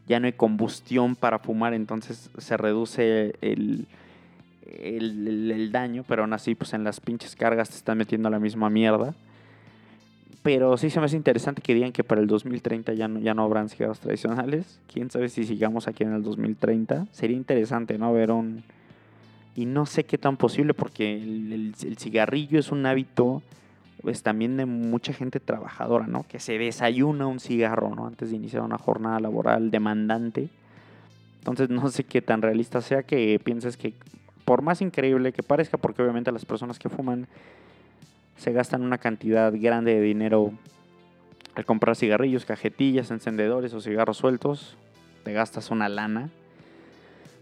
ya 0.09 0.21
no 0.21 0.27
hay 0.27 0.33
combustión 0.33 1.17
para 1.17 1.39
fumar, 1.39 1.75
entonces 1.75 2.31
se 2.39 2.57
reduce 2.57 3.35
el, 3.41 3.87
el, 4.67 5.51
el 5.51 5.73
daño, 5.73 6.05
pero 6.07 6.23
aún 6.23 6.33
así, 6.33 6.55
pues 6.55 6.73
en 6.73 6.85
las 6.85 7.01
pinches 7.01 7.37
cargas 7.37 7.71
te 7.71 7.77
están 7.77 7.99
metiendo 7.99 8.31
la 8.31 8.39
misma 8.39 8.71
mierda. 8.71 9.15
Pero 10.47 10.77
sí 10.77 10.91
se 10.91 11.01
me 11.01 11.07
hace 11.07 11.17
interesante 11.17 11.61
que 11.61 11.75
digan 11.75 11.91
que 11.91 12.05
para 12.05 12.21
el 12.21 12.29
2030 12.29 12.93
ya 12.93 13.09
no, 13.09 13.19
ya 13.19 13.35
no 13.35 13.43
habrán 13.43 13.69
cigarros 13.69 13.99
tradicionales. 13.99 14.79
Quién 14.87 15.11
sabe 15.11 15.29
si 15.29 15.43
sigamos 15.43 15.89
aquí 15.89 16.05
en 16.05 16.13
el 16.13 16.23
2030. 16.23 17.09
Sería 17.11 17.37
interesante, 17.37 17.99
¿no? 17.99 18.13
Ver 18.13 18.31
un. 18.31 18.63
Y 19.57 19.67
no 19.67 19.87
sé 19.87 20.05
qué 20.05 20.19
tan 20.19 20.37
posible, 20.37 20.73
porque 20.73 21.15
el, 21.17 21.75
cigarrillo 21.99 22.61
es 22.61 22.71
un 22.71 22.87
hábito, 22.87 23.43
pues 24.03 24.23
también 24.23 24.57
de 24.57 24.67
mucha 24.67 25.13
gente 25.13 25.41
trabajadora, 25.41 26.07
¿no? 26.07 26.25
Que 26.29 26.39
se 26.39 26.57
desayuna 26.59 27.27
un 27.27 27.41
cigarro, 27.41 27.93
¿no? 27.97 28.07
Antes 28.07 28.31
de 28.31 28.37
iniciar 28.37 28.63
una 28.63 28.79
jornada 28.79 29.19
laboral 29.19 29.73
demandante. 29.73 30.49
Entonces 31.41 31.71
no 31.71 31.89
sé 31.91 32.05
qué 32.05 32.23
tan 32.23 32.41
realista 32.41 32.83
sea 32.83 33.03
que 33.03 33.41
pienses 33.43 33.77
que, 33.77 33.95
por 34.45 34.63
más 34.63 34.81
increíble 34.81 35.33
que 35.33 35.43
parezca, 35.43 35.77
porque 35.77 36.03
obviamente 36.03 36.31
las 36.31 36.45
personas 36.45 36.79
que 36.79 36.89
fuman 36.89 37.27
se 38.37 38.53
gastan 38.53 38.83
una 38.83 38.99
cantidad 38.99 39.53
grande 39.55 39.95
de 39.95 40.01
dinero 40.01 40.53
al 41.55 41.65
comprar 41.65 41.97
cigarrillos, 41.97 42.45
cajetillas, 42.45 43.11
encendedores 43.11 43.73
o 43.73 43.81
cigarros 43.81 44.19
sueltos. 44.19 44.77
Te 45.25 45.33
gastas 45.33 45.71
una 45.71 45.89
lana, 45.89 46.31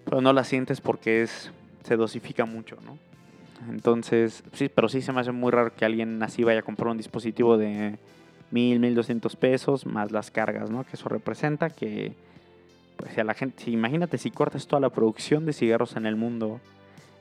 pero 0.04 0.20
no 0.20 0.32
la 0.32 0.44
sientes 0.44 0.80
porque 0.80 1.22
es 1.22 1.50
se 1.84 1.96
dosifica 1.96 2.46
mucho, 2.46 2.78
¿no? 2.84 2.98
Entonces, 3.70 4.42
sí, 4.52 4.70
pero 4.74 4.88
sí 4.88 5.02
se 5.02 5.12
me 5.12 5.20
hace 5.20 5.32
muy 5.32 5.50
raro 5.50 5.74
que 5.74 5.84
alguien 5.84 6.22
así 6.22 6.44
vaya 6.44 6.60
a 6.60 6.62
comprar 6.62 6.90
un 6.90 6.96
dispositivo 6.96 7.56
de 7.56 7.98
mil, 8.50 8.80
mil 8.80 8.94
doscientos 8.94 9.36
pesos 9.36 9.86
más 9.86 10.10
las 10.10 10.30
cargas, 10.30 10.70
¿no? 10.70 10.84
Que 10.84 10.94
eso 10.94 11.08
representa 11.08 11.70
que 11.70 12.14
pues 12.96 13.18
a 13.18 13.24
la 13.24 13.34
gente, 13.34 13.70
imagínate 13.70 14.18
si 14.18 14.30
cortas 14.30 14.66
toda 14.66 14.80
la 14.80 14.90
producción 14.90 15.46
de 15.46 15.52
cigarros 15.52 15.96
en 15.96 16.06
el 16.06 16.16
mundo 16.16 16.60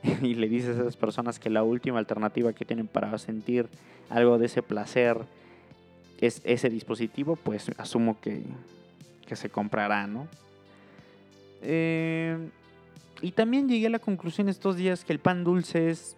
y 0.22 0.34
le 0.34 0.48
dices 0.48 0.76
a 0.76 0.82
esas 0.82 0.96
personas 0.96 1.38
que 1.38 1.50
la 1.50 1.62
última 1.62 1.98
alternativa 1.98 2.52
que 2.52 2.64
tienen 2.64 2.86
para 2.86 3.16
sentir 3.18 3.68
algo 4.10 4.38
de 4.38 4.46
ese 4.46 4.62
placer 4.62 5.18
es 6.20 6.40
ese 6.44 6.70
dispositivo, 6.70 7.36
pues 7.36 7.70
asumo 7.78 8.20
que, 8.20 8.42
que 9.26 9.36
se 9.36 9.48
comprará, 9.50 10.06
¿no? 10.06 10.28
Eh, 11.62 12.36
y 13.22 13.32
también 13.32 13.68
llegué 13.68 13.86
a 13.86 13.90
la 13.90 13.98
conclusión 13.98 14.48
estos 14.48 14.76
días 14.76 15.04
que 15.04 15.12
el 15.12 15.18
pan 15.18 15.44
dulce 15.44 15.90
es 15.90 16.16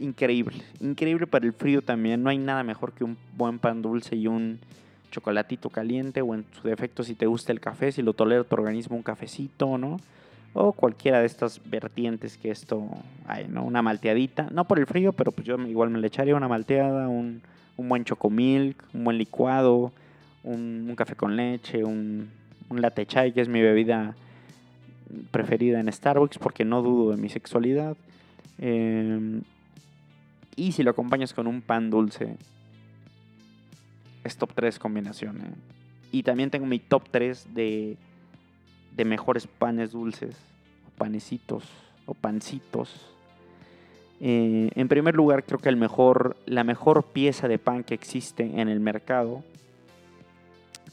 increíble. 0.00 0.62
Increíble 0.80 1.26
para 1.26 1.44
el 1.44 1.52
frío 1.52 1.82
también. 1.82 2.22
No 2.22 2.30
hay 2.30 2.38
nada 2.38 2.62
mejor 2.62 2.92
que 2.92 3.04
un 3.04 3.16
buen 3.36 3.58
pan 3.58 3.82
dulce 3.82 4.16
y 4.16 4.26
un 4.26 4.58
chocolatito 5.10 5.68
caliente. 5.68 6.22
O 6.22 6.34
en 6.34 6.46
su 6.60 6.66
defecto, 6.66 7.02
si 7.02 7.14
te 7.14 7.26
gusta 7.26 7.52
el 7.52 7.60
café, 7.60 7.92
si 7.92 8.02
lo 8.02 8.14
tolera 8.14 8.44
tu 8.44 8.54
organismo, 8.54 8.96
un 8.96 9.02
cafecito, 9.02 9.76
¿no? 9.76 9.98
O 10.58 10.72
cualquiera 10.72 11.20
de 11.20 11.26
estas 11.26 11.60
vertientes 11.66 12.38
que 12.38 12.50
esto 12.50 12.88
hay, 13.26 13.46
¿no? 13.46 13.62
Una 13.62 13.82
malteadita. 13.82 14.48
No 14.50 14.64
por 14.64 14.78
el 14.78 14.86
frío, 14.86 15.12
pero 15.12 15.30
pues 15.30 15.46
yo 15.46 15.58
igual 15.58 15.90
me 15.90 15.98
le 15.98 16.06
echaría 16.06 16.34
una 16.34 16.48
malteada, 16.48 17.08
un, 17.08 17.42
un 17.76 17.88
buen 17.90 18.04
chocomilk, 18.04 18.82
un 18.94 19.04
buen 19.04 19.18
licuado, 19.18 19.92
un, 20.44 20.94
café 20.96 21.14
con 21.14 21.36
leche, 21.36 21.84
un, 21.84 22.30
un 22.70 22.80
latte 22.80 23.04
chai, 23.04 23.32
que 23.32 23.42
es 23.42 23.48
mi 23.48 23.60
bebida 23.60 24.16
preferida 25.30 25.78
en 25.78 25.92
Starbucks 25.92 26.38
porque 26.38 26.64
no 26.64 26.80
dudo 26.80 27.10
de 27.10 27.18
mi 27.18 27.28
sexualidad. 27.28 27.94
Eh, 28.58 29.42
y 30.56 30.72
si 30.72 30.82
lo 30.82 30.90
acompañas 30.90 31.34
con 31.34 31.46
un 31.48 31.60
pan 31.60 31.90
dulce, 31.90 32.34
es 34.24 34.38
top 34.38 34.54
3 34.54 34.78
combinación. 34.78 35.36
¿eh? 35.36 35.54
Y 36.12 36.22
también 36.22 36.48
tengo 36.48 36.64
mi 36.64 36.78
top 36.78 37.10
3 37.10 37.52
de, 37.52 37.98
de 38.96 39.04
mejores 39.04 39.46
panes 39.46 39.92
dulces, 39.92 40.36
o 40.86 40.98
panecitos, 40.98 41.64
o 42.06 42.14
pancitos. 42.14 43.12
Eh, 44.20 44.70
en 44.74 44.88
primer 44.88 45.14
lugar, 45.14 45.44
creo 45.44 45.58
que 45.58 45.68
el 45.68 45.76
mejor, 45.76 46.36
la 46.46 46.64
mejor 46.64 47.04
pieza 47.04 47.48
de 47.48 47.58
pan 47.58 47.84
que 47.84 47.94
existe 47.94 48.60
en 48.60 48.68
el 48.68 48.80
mercado, 48.80 49.44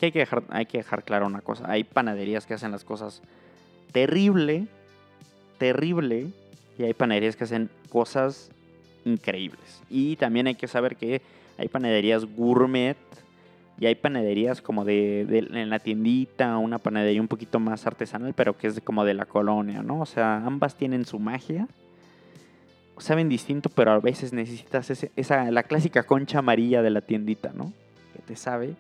hay 0.06 0.12
que 0.12 0.20
dejar, 0.20 0.44
hay 0.50 0.66
que 0.66 0.80
dejar 0.80 1.04
claro 1.04 1.26
una 1.26 1.42
cosa, 1.42 1.70
hay 1.70 1.84
panaderías 1.84 2.46
que 2.46 2.54
hacen 2.54 2.72
las 2.72 2.84
cosas 2.84 3.22
terrible, 3.92 4.68
terrible, 5.58 6.28
y 6.78 6.84
hay 6.84 6.94
panaderías 6.94 7.36
que 7.36 7.46
hacen 7.46 7.70
cosas 7.90 8.52
increíbles. 9.06 9.82
Y 9.90 10.16
también 10.16 10.48
hay 10.48 10.56
que 10.56 10.68
saber 10.68 10.96
que 10.96 11.22
hay 11.58 11.68
panaderías 11.68 12.26
gourmet 12.26 12.98
y 13.84 13.86
hay 13.86 13.96
panaderías 13.96 14.62
como 14.62 14.86
de, 14.86 15.24
en 15.30 15.70
la 15.70 15.78
tiendita, 15.78 16.58
una 16.58 16.80
panadería 16.80 17.20
un 17.20 17.28
poquito 17.28 17.60
más 17.60 17.86
artesanal, 17.86 18.34
pero 18.34 18.58
que 18.58 18.68
es 18.68 18.80
como 18.80 19.04
de 19.04 19.14
la 19.14 19.26
colonia, 19.26 19.84
¿no? 19.84 20.00
O 20.00 20.06
sea, 20.06 20.38
ambas 20.38 20.78
tienen 20.78 21.04
su 21.04 21.20
magia. 21.20 21.68
Saben 22.98 23.28
distinto, 23.28 23.70
pero 23.70 23.92
a 23.92 24.00
veces 24.00 24.32
necesitas 24.32 24.90
esa, 25.18 25.52
la 25.52 25.64
clásica 25.64 26.04
concha 26.04 26.40
amarilla 26.40 26.82
de 26.82 26.92
la 26.92 27.02
tiendita, 27.02 27.52
¿no? 27.54 27.74
Que 28.14 28.22
te 28.22 28.38
sabe. 28.38 28.76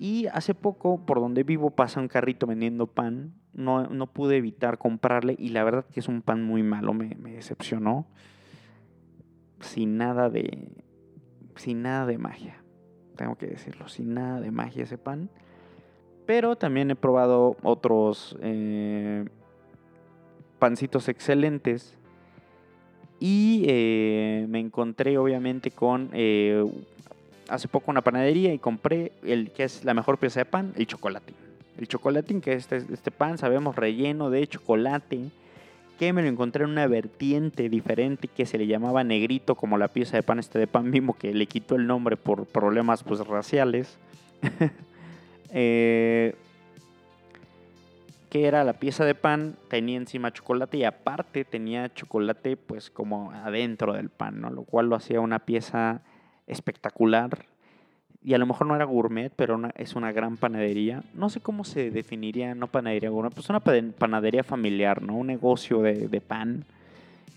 Y 0.00 0.26
hace 0.26 0.52
poco, 0.52 0.98
por 1.06 1.20
donde 1.20 1.44
vivo, 1.44 1.70
pasa 1.70 2.00
un 2.00 2.08
carrito 2.08 2.48
vendiendo 2.48 2.88
pan. 2.88 3.34
No, 3.52 3.86
no 3.86 4.08
pude 4.08 4.36
evitar 4.36 4.78
comprarle 4.78 5.36
y 5.38 5.50
la 5.50 5.62
verdad 5.62 5.84
que 5.94 6.00
es 6.00 6.08
un 6.08 6.22
pan 6.22 6.42
muy 6.42 6.64
malo, 6.64 6.92
me, 6.92 7.14
me 7.20 7.34
decepcionó 7.34 8.04
sin 9.60 9.96
nada 9.96 10.28
de 10.28 10.72
sin 11.54 11.82
nada 11.82 12.04
de 12.06 12.18
magia. 12.18 12.64
Tengo 13.18 13.34
que 13.34 13.48
decirlo, 13.48 13.88
sin 13.88 14.14
nada 14.14 14.40
de 14.40 14.52
magia 14.52 14.84
ese 14.84 14.96
pan. 14.96 15.28
Pero 16.24 16.54
también 16.54 16.92
he 16.92 16.94
probado 16.94 17.56
otros 17.64 18.38
eh, 18.40 19.24
pancitos 20.60 21.08
excelentes. 21.08 21.96
Y 23.18 23.64
eh, 23.66 24.46
me 24.48 24.60
encontré 24.60 25.18
obviamente 25.18 25.72
con 25.72 26.10
eh, 26.12 26.64
hace 27.48 27.66
poco 27.66 27.90
una 27.90 28.02
panadería 28.02 28.54
y 28.54 28.60
compré 28.60 29.10
el 29.24 29.50
que 29.50 29.64
es 29.64 29.84
la 29.84 29.94
mejor 29.94 30.18
pieza 30.18 30.38
de 30.38 30.44
pan, 30.44 30.72
el 30.76 30.86
chocolate. 30.86 31.34
El 31.76 31.88
chocolatín, 31.88 32.40
que 32.40 32.52
es 32.52 32.70
este, 32.70 32.94
este 32.94 33.10
pan, 33.10 33.36
sabemos, 33.36 33.74
relleno 33.74 34.30
de 34.30 34.46
chocolate 34.46 35.30
que 35.98 36.12
me 36.12 36.22
lo 36.22 36.28
encontré 36.28 36.64
en 36.64 36.70
una 36.70 36.86
vertiente 36.86 37.68
diferente 37.68 38.28
que 38.28 38.46
se 38.46 38.56
le 38.56 38.66
llamaba 38.66 39.02
negrito, 39.02 39.56
como 39.56 39.76
la 39.78 39.88
pieza 39.88 40.16
de 40.16 40.22
pan 40.22 40.38
este 40.38 40.58
de 40.58 40.68
pan 40.68 40.90
mismo, 40.90 41.14
que 41.14 41.34
le 41.34 41.46
quitó 41.46 41.74
el 41.74 41.86
nombre 41.86 42.16
por 42.16 42.46
problemas 42.46 43.02
pues 43.02 43.20
raciales. 43.26 43.98
eh, 45.52 46.36
que 48.30 48.46
era 48.46 48.62
la 48.62 48.74
pieza 48.74 49.04
de 49.04 49.14
pan, 49.14 49.56
tenía 49.68 49.96
encima 49.96 50.32
chocolate 50.32 50.76
y 50.76 50.84
aparte 50.84 51.44
tenía 51.44 51.92
chocolate 51.92 52.56
pues 52.56 52.90
como 52.90 53.32
adentro 53.32 53.94
del 53.94 54.10
pan, 54.10 54.40
¿no? 54.40 54.50
Lo 54.50 54.64
cual 54.64 54.86
lo 54.86 54.96
hacía 54.96 55.20
una 55.20 55.40
pieza 55.40 56.02
espectacular 56.46 57.46
y 58.22 58.34
a 58.34 58.38
lo 58.38 58.46
mejor 58.46 58.66
no 58.66 58.74
era 58.74 58.84
gourmet, 58.84 59.32
pero 59.34 59.60
es 59.76 59.94
una 59.94 60.12
gran 60.12 60.36
panadería. 60.36 61.02
No 61.14 61.30
sé 61.30 61.40
cómo 61.40 61.64
se 61.64 61.90
definiría, 61.90 62.54
no 62.54 62.66
panadería 62.66 63.10
gourmet, 63.10 63.32
pues 63.32 63.48
una 63.48 63.60
panadería 63.60 64.42
familiar, 64.42 65.02
¿no? 65.02 65.16
Un 65.16 65.28
negocio 65.28 65.82
de, 65.82 66.20
pan 66.20 66.64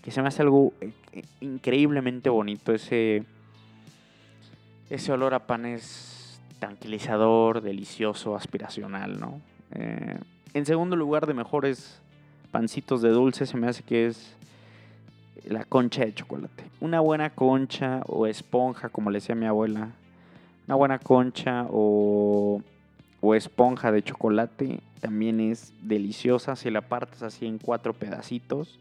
que 0.02 0.10
se 0.10 0.20
me 0.20 0.28
hace 0.28 0.42
algo 0.42 0.72
eh, 0.80 0.92
increíblemente 1.40 2.28
bonito. 2.30 2.72
Ese, 2.72 3.24
ese 4.90 5.12
olor 5.12 5.34
a 5.34 5.46
pan 5.46 5.66
es 5.66 6.40
tranquilizador, 6.58 7.60
delicioso, 7.60 8.34
aspiracional, 8.34 9.20
¿no? 9.20 9.40
Eh, 9.74 10.18
en 10.54 10.66
segundo 10.66 10.96
lugar, 10.96 11.26
de 11.26 11.34
mejores 11.34 12.00
pancitos 12.50 13.02
de 13.02 13.10
dulce, 13.10 13.46
se 13.46 13.56
me 13.56 13.68
hace 13.68 13.84
que 13.84 14.08
es 14.08 14.36
la 15.44 15.64
concha 15.64 16.04
de 16.04 16.12
chocolate. 16.12 16.64
Una 16.80 17.00
buena 17.00 17.30
concha 17.30 18.02
o 18.06 18.26
esponja, 18.26 18.88
como 18.88 19.10
le 19.10 19.18
decía 19.18 19.34
mi 19.34 19.46
abuela, 19.46 19.92
una 20.66 20.74
buena 20.76 20.98
concha 20.98 21.66
o, 21.70 22.62
o, 23.20 23.34
esponja 23.34 23.90
de 23.92 24.02
chocolate 24.02 24.80
también 25.00 25.40
es 25.40 25.72
deliciosa. 25.82 26.56
Si 26.56 26.70
la 26.70 26.82
partes 26.82 27.22
así 27.22 27.46
en 27.46 27.58
cuatro 27.58 27.92
pedacitos, 27.92 28.78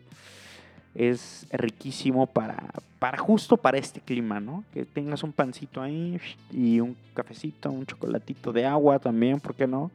es 0.93 1.47
riquísimo 1.51 2.27
para, 2.27 2.57
para 2.99 3.17
justo 3.17 3.57
para 3.57 3.77
este 3.77 4.01
clima, 4.01 4.39
¿no? 4.39 4.63
Que 4.73 4.85
tengas 4.85 5.23
un 5.23 5.31
pancito 5.31 5.81
ahí 5.81 6.19
y 6.51 6.79
un 6.79 6.95
cafecito, 7.13 7.71
un 7.71 7.85
chocolatito 7.85 8.51
de 8.51 8.65
agua 8.65 8.99
también, 8.99 9.39
¿por 9.39 9.55
qué 9.55 9.67
no? 9.67 9.89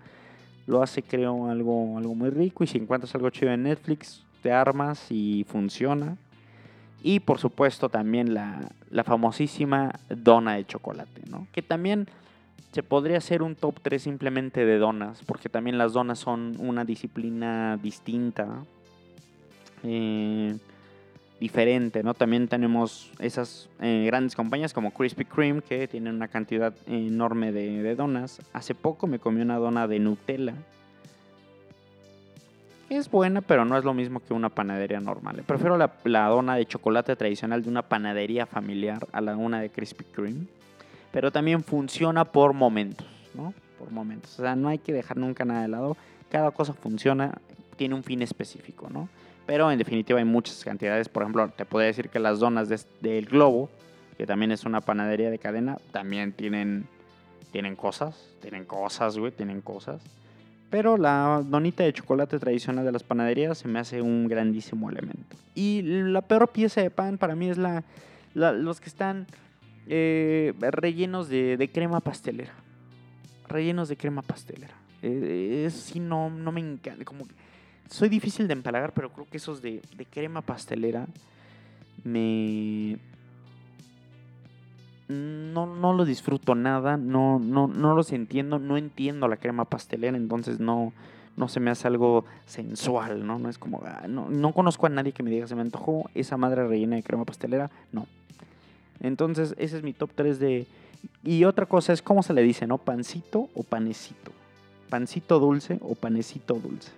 Lo 0.66 0.82
hace, 0.82 1.02
creo, 1.02 1.48
algo, 1.48 1.96
algo 1.98 2.14
muy 2.14 2.30
rico. 2.30 2.64
Y 2.64 2.66
si 2.66 2.78
encuentras 2.78 3.14
algo 3.14 3.30
chido 3.30 3.52
en 3.52 3.62
Netflix, 3.62 4.24
te 4.42 4.50
armas 4.50 5.06
y 5.10 5.44
funciona. 5.48 6.16
Y 7.06 7.20
por 7.20 7.38
supuesto 7.38 7.88
también 7.88 8.34
la, 8.34 8.68
la, 8.90 9.04
famosísima 9.04 9.92
dona 10.08 10.54
de 10.54 10.66
chocolate, 10.66 11.22
¿no? 11.30 11.46
Que 11.52 11.62
también 11.62 12.08
se 12.72 12.82
podría 12.82 13.18
hacer 13.18 13.44
un 13.44 13.54
top 13.54 13.78
3 13.80 14.02
simplemente 14.02 14.64
de 14.64 14.76
donas, 14.78 15.22
porque 15.24 15.48
también 15.48 15.78
las 15.78 15.92
donas 15.92 16.18
son 16.18 16.56
una 16.58 16.84
disciplina 16.84 17.76
distinta, 17.80 18.48
eh, 19.84 20.56
diferente, 21.38 22.02
¿no? 22.02 22.12
También 22.12 22.48
tenemos 22.48 23.12
esas 23.20 23.68
eh, 23.80 24.02
grandes 24.06 24.34
compañías 24.34 24.74
como 24.74 24.90
Krispy 24.90 25.26
Kreme 25.26 25.62
que 25.62 25.86
tienen 25.86 26.16
una 26.16 26.26
cantidad 26.26 26.74
enorme 26.88 27.52
de, 27.52 27.84
de 27.84 27.94
donas. 27.94 28.40
Hace 28.52 28.74
poco 28.74 29.06
me 29.06 29.20
comí 29.20 29.42
una 29.42 29.58
dona 29.58 29.86
de 29.86 30.00
Nutella 30.00 30.54
es 32.88 33.10
buena, 33.10 33.40
pero 33.40 33.64
no 33.64 33.76
es 33.76 33.84
lo 33.84 33.94
mismo 33.94 34.20
que 34.20 34.32
una 34.32 34.48
panadería 34.48 35.00
normal. 35.00 35.42
Prefiero 35.46 35.76
la, 35.76 35.92
la, 36.04 36.26
dona 36.28 36.56
de 36.56 36.66
chocolate 36.66 37.16
tradicional 37.16 37.62
de 37.62 37.68
una 37.68 37.82
panadería 37.82 38.46
familiar 38.46 39.06
a 39.12 39.20
la 39.20 39.36
una 39.36 39.60
de 39.60 39.70
Krispy 39.70 40.04
Kreme. 40.04 40.46
Pero 41.12 41.32
también 41.32 41.64
funciona 41.64 42.24
por 42.24 42.52
momentos, 42.52 43.06
¿no? 43.34 43.54
Por 43.78 43.90
momentos. 43.90 44.38
O 44.38 44.42
sea, 44.42 44.54
no 44.54 44.68
hay 44.68 44.78
que 44.78 44.92
dejar 44.92 45.16
nunca 45.16 45.44
nada 45.44 45.62
de 45.62 45.68
lado. 45.68 45.96
Cada 46.30 46.50
cosa 46.50 46.74
funciona, 46.74 47.32
tiene 47.76 47.94
un 47.94 48.04
fin 48.04 48.22
específico, 48.22 48.88
¿no? 48.90 49.08
Pero 49.46 49.70
en 49.70 49.78
definitiva 49.78 50.18
hay 50.18 50.24
muchas 50.24 50.62
cantidades. 50.64 51.08
Por 51.08 51.22
ejemplo, 51.22 51.48
te 51.48 51.64
puedo 51.64 51.86
decir 51.86 52.08
que 52.08 52.18
las 52.18 52.40
donas 52.40 52.68
de, 52.68 52.80
del 53.00 53.26
Globo, 53.26 53.70
que 54.18 54.26
también 54.26 54.52
es 54.52 54.64
una 54.64 54.80
panadería 54.80 55.30
de 55.30 55.38
cadena, 55.38 55.78
también 55.92 56.32
tienen, 56.32 56.86
tienen 57.52 57.76
cosas. 57.76 58.28
Tienen 58.42 58.64
cosas, 58.64 59.16
güey, 59.18 59.32
tienen 59.32 59.60
cosas. 59.60 60.02
Pero 60.70 60.96
la 60.96 61.42
donita 61.44 61.84
de 61.84 61.92
chocolate 61.92 62.38
tradicional 62.38 62.84
de 62.84 62.92
las 62.92 63.02
panaderías 63.02 63.58
se 63.58 63.68
me 63.68 63.78
hace 63.78 64.02
un 64.02 64.26
grandísimo 64.28 64.90
elemento. 64.90 65.36
Y 65.54 65.82
la 65.82 66.22
peor 66.22 66.48
pieza 66.48 66.80
de 66.80 66.90
pan 66.90 67.18
para 67.18 67.34
mí 67.36 67.48
es 67.48 67.56
la, 67.56 67.84
los 68.34 68.80
que 68.80 68.88
están 68.88 69.26
eh, 69.86 70.52
rellenos 70.58 71.28
de, 71.28 71.70
crema 71.72 72.00
pastelera. 72.00 72.52
Rellenos 73.48 73.88
de 73.88 73.96
crema 73.96 74.22
pastelera. 74.22 74.74
Eh, 75.02 75.64
eso 75.66 75.78
sí 75.78 76.00
no, 76.00 76.30
no 76.30 76.50
me 76.50 76.60
encanta. 76.60 77.04
Como 77.04 77.26
soy 77.88 78.08
difícil 78.08 78.48
de 78.48 78.54
empalagar, 78.54 78.92
pero 78.92 79.12
creo 79.12 79.26
que 79.26 79.36
esos 79.36 79.62
de 79.62 79.80
crema 80.10 80.42
pastelera 80.42 81.06
me, 82.02 82.98
no, 85.08 85.66
no 85.66 85.92
lo 85.92 86.04
disfruto 86.04 86.54
nada, 86.54 86.96
no, 86.96 87.38
no, 87.38 87.68
no 87.68 87.94
los 87.94 88.12
entiendo, 88.12 88.58
no 88.58 88.76
entiendo 88.76 89.28
la 89.28 89.36
crema 89.36 89.64
pastelera, 89.64 90.16
entonces 90.16 90.58
no, 90.58 90.92
no 91.36 91.48
se 91.48 91.60
me 91.60 91.70
hace 91.70 91.86
algo 91.86 92.24
sensual, 92.46 93.26
¿no? 93.26 93.38
No 93.38 93.48
es 93.48 93.58
como, 93.58 93.82
ah, 93.84 94.06
no, 94.08 94.28
no 94.30 94.52
conozco 94.52 94.86
a 94.86 94.90
nadie 94.90 95.12
que 95.12 95.22
me 95.22 95.30
diga, 95.30 95.46
se 95.46 95.54
me 95.54 95.62
antojó 95.62 96.10
esa 96.14 96.36
madre 96.36 96.66
rellena 96.66 96.96
de 96.96 97.02
crema 97.02 97.24
pastelera, 97.24 97.70
no. 97.92 98.06
Entonces, 99.00 99.54
ese 99.58 99.76
es 99.76 99.82
mi 99.82 99.92
top 99.92 100.10
3 100.14 100.38
de... 100.38 100.66
Y 101.22 101.44
otra 101.44 101.66
cosa 101.66 101.92
es 101.92 102.02
cómo 102.02 102.22
se 102.22 102.32
le 102.32 102.42
dice, 102.42 102.66
¿no? 102.66 102.78
Pancito 102.78 103.48
o 103.54 103.62
panecito. 103.62 104.32
Pancito 104.88 105.38
dulce 105.38 105.78
o 105.82 105.94
panecito 105.94 106.54
dulce. 106.54 106.90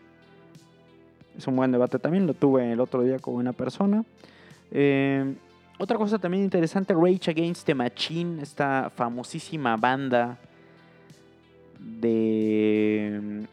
Es 1.37 1.47
un 1.47 1.57
buen 1.57 1.73
debate 1.73 1.99
también, 1.99 2.27
lo 2.27 2.35
tuve 2.35 2.73
el 2.73 2.81
otro 2.81 3.03
día 3.03 3.19
con 3.19 3.35
una 3.35 3.53
persona. 3.53 4.05
Eh, 4.71 5.35
otra 5.79 5.97
cosa 5.97 6.19
también 6.19 6.43
interesante, 6.43 6.93
Rage 6.93 7.31
Against 7.31 7.65
the 7.65 7.75
Machine, 7.75 8.43
esta 8.43 8.91
famosísima 8.91 9.77
banda 9.77 10.37
de... 11.79 13.47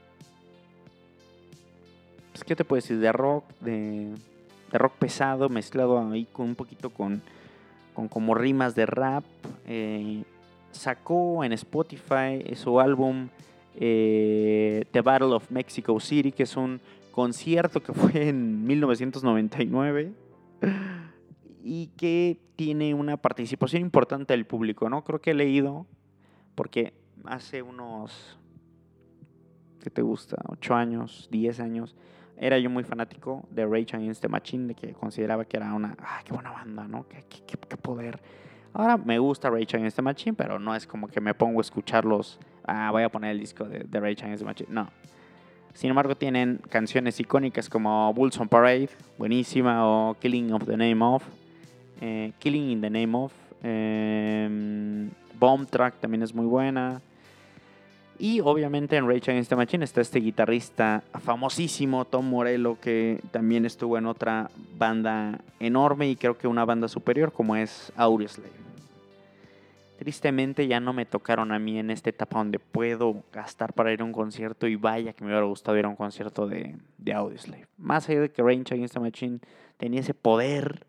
Pues, 2.32 2.44
¿Qué 2.44 2.56
te 2.56 2.66
puedo 2.66 2.82
decir? 2.82 2.98
De 3.00 3.12
rock, 3.12 3.46
de, 3.62 4.16
rock 4.74 4.94
pesado, 4.94 5.50
mezclado 5.50 6.00
ahí 6.00 6.26
con 6.34 6.48
un 6.48 6.56
poquito 6.56 6.90
con, 6.90 7.22
con 7.94 8.08
como 8.08 8.34
rimas 8.34 8.74
de 8.76 8.88
rap. 8.88 9.24
Eh, 9.68 10.24
sacó 10.72 11.44
en 11.44 11.54
Spotify 11.54 12.44
su 12.56 12.80
álbum 12.80 13.30
eh, 13.76 14.86
The 14.92 15.02
Battle 15.02 15.36
of 15.36 15.52
Mexico 15.52 16.00
City, 16.00 16.32
que 16.32 16.44
es 16.44 16.58
un 16.58 16.82
concierto 17.12 17.82
que 17.82 17.94
fue 17.94 18.30
en 18.30 18.66
1999 18.66 20.12
y 21.76 21.88
que 21.98 22.40
tiene 22.56 22.94
una 22.94 23.18
participación 23.18 23.82
importante 23.82 24.32
del 24.32 24.46
público, 24.46 24.90
¿no? 24.90 25.04
Creo 25.04 25.20
que 25.20 25.32
he 25.32 25.34
leído, 25.34 25.86
porque 26.56 26.94
hace 27.26 27.62
unos, 27.62 28.40
¿qué 29.82 29.90
te 29.90 30.02
gusta? 30.02 30.38
8 30.48 30.74
años, 30.74 31.28
10 31.32 31.60
años, 31.60 31.94
era 32.38 32.58
yo 32.60 32.70
muy 32.70 32.86
fanático 32.86 33.46
de 33.52 33.66
Rage 33.66 33.98
Against 33.98 34.22
the 34.22 34.30
Machine, 34.30 34.68
de 34.68 34.76
que 34.76 34.94
consideraba 34.94 35.44
que 35.44 35.58
era 35.58 35.74
una, 35.74 35.98
ah, 36.00 36.22
qué 36.24 36.32
buena 36.32 36.52
banda, 36.52 36.88
¿no? 36.88 37.10
Qué, 37.10 37.26
qué, 37.28 37.58
qué, 37.58 37.76
poder. 37.76 38.22
Ahora 38.72 38.96
me 38.96 39.20
gusta 39.20 39.50
Rage 39.50 39.76
Against 39.76 39.98
the 39.98 40.02
Machine, 40.02 40.34
pero 40.34 40.58
no 40.60 40.74
es 40.74 40.88
como 40.88 41.10
que 41.10 41.20
me 41.20 41.34
pongo 41.34 41.60
a 41.60 41.62
escucharlos, 41.62 42.40
ah, 42.64 42.90
voy 42.90 43.04
a 43.04 43.10
poner 43.10 43.32
el 43.32 43.40
disco 43.42 43.66
de, 43.66 43.80
de 43.80 44.00
Rage 44.00 44.24
Against 44.24 44.44
the 44.44 44.46
Machine, 44.46 44.70
no. 44.72 44.90
Sin 45.74 45.90
embargo, 45.90 46.16
tienen 46.16 46.62
canciones 46.70 47.20
icónicas 47.20 47.68
como 47.68 48.14
Bulls 48.14 48.40
on 48.40 48.48
Parade, 48.48 48.92
buenísima, 49.18 49.86
o 49.86 50.14
Killing 50.22 50.54
of 50.54 50.64
the 50.64 50.78
Name 50.78 51.04
of, 51.04 51.22
eh, 52.02 52.32
Killing 52.40 52.72
in 52.72 52.82
the 52.82 52.90
Name 52.90 53.16
of, 53.18 53.34
eh, 53.64 55.10
Bomb 55.40 55.68
Track 55.68 55.96
también 56.00 56.24
es 56.24 56.34
muy 56.34 56.46
buena. 56.46 57.02
Y 58.18 58.40
obviamente 58.40 58.96
en 58.96 59.08
Rage 59.08 59.32
Against 59.32 59.50
the 59.50 59.56
Machine 59.58 59.84
está 59.84 60.00
este 60.00 60.20
guitarrista 60.20 61.04
famosísimo, 61.22 62.06
Tom 62.06 62.30
Morello, 62.30 62.80
que 62.80 63.20
también 63.32 63.66
estuvo 63.66 63.98
en 63.98 64.06
otra 64.06 64.50
banda 64.78 65.42
enorme 65.60 66.10
y 66.10 66.16
creo 66.16 66.38
que 66.38 66.48
una 66.48 66.64
banda 66.64 66.88
superior 66.88 67.34
como 67.34 67.58
es 67.58 67.92
Audioslave. 67.98 68.54
Tristemente 69.98 70.68
ya 70.68 70.80
no 70.80 70.94
me 70.94 71.06
tocaron 71.06 71.52
a 71.52 71.60
mí 71.60 71.78
en 71.78 71.90
esta 71.90 72.10
etapa 72.10 72.38
donde 72.38 72.60
puedo 72.60 73.24
gastar 73.34 73.74
para 73.74 73.92
ir 73.92 74.02
a 74.02 74.06
un 74.06 74.14
concierto 74.14 74.68
y 74.68 74.76
vaya 74.76 75.14
que 75.14 75.24
me 75.24 75.32
hubiera 75.32 75.46
gustado 75.46 75.78
ir 75.78 75.86
a 75.86 75.90
un 75.90 75.96
concierto 75.96 76.48
de, 76.48 76.76
de 76.98 77.14
Audioslave. 77.14 77.68
Más 77.78 78.08
allá 78.08 78.22
de 78.22 78.30
que 78.30 78.42
Rage 78.42 78.74
Against 78.74 78.94
the 78.94 79.00
Machine 79.00 79.40
tenía 79.78 80.00
ese 80.00 80.14
poder, 80.14 80.86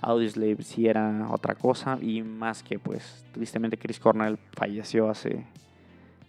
Audioslave 0.00 0.62
sí 0.62 0.86
era 0.86 1.28
otra 1.30 1.54
cosa 1.54 1.98
y 2.00 2.22
más 2.22 2.62
que 2.62 2.78
pues 2.78 3.24
tristemente 3.32 3.76
Chris 3.76 3.98
Cornell 3.98 4.38
falleció 4.52 5.10
hace, 5.10 5.44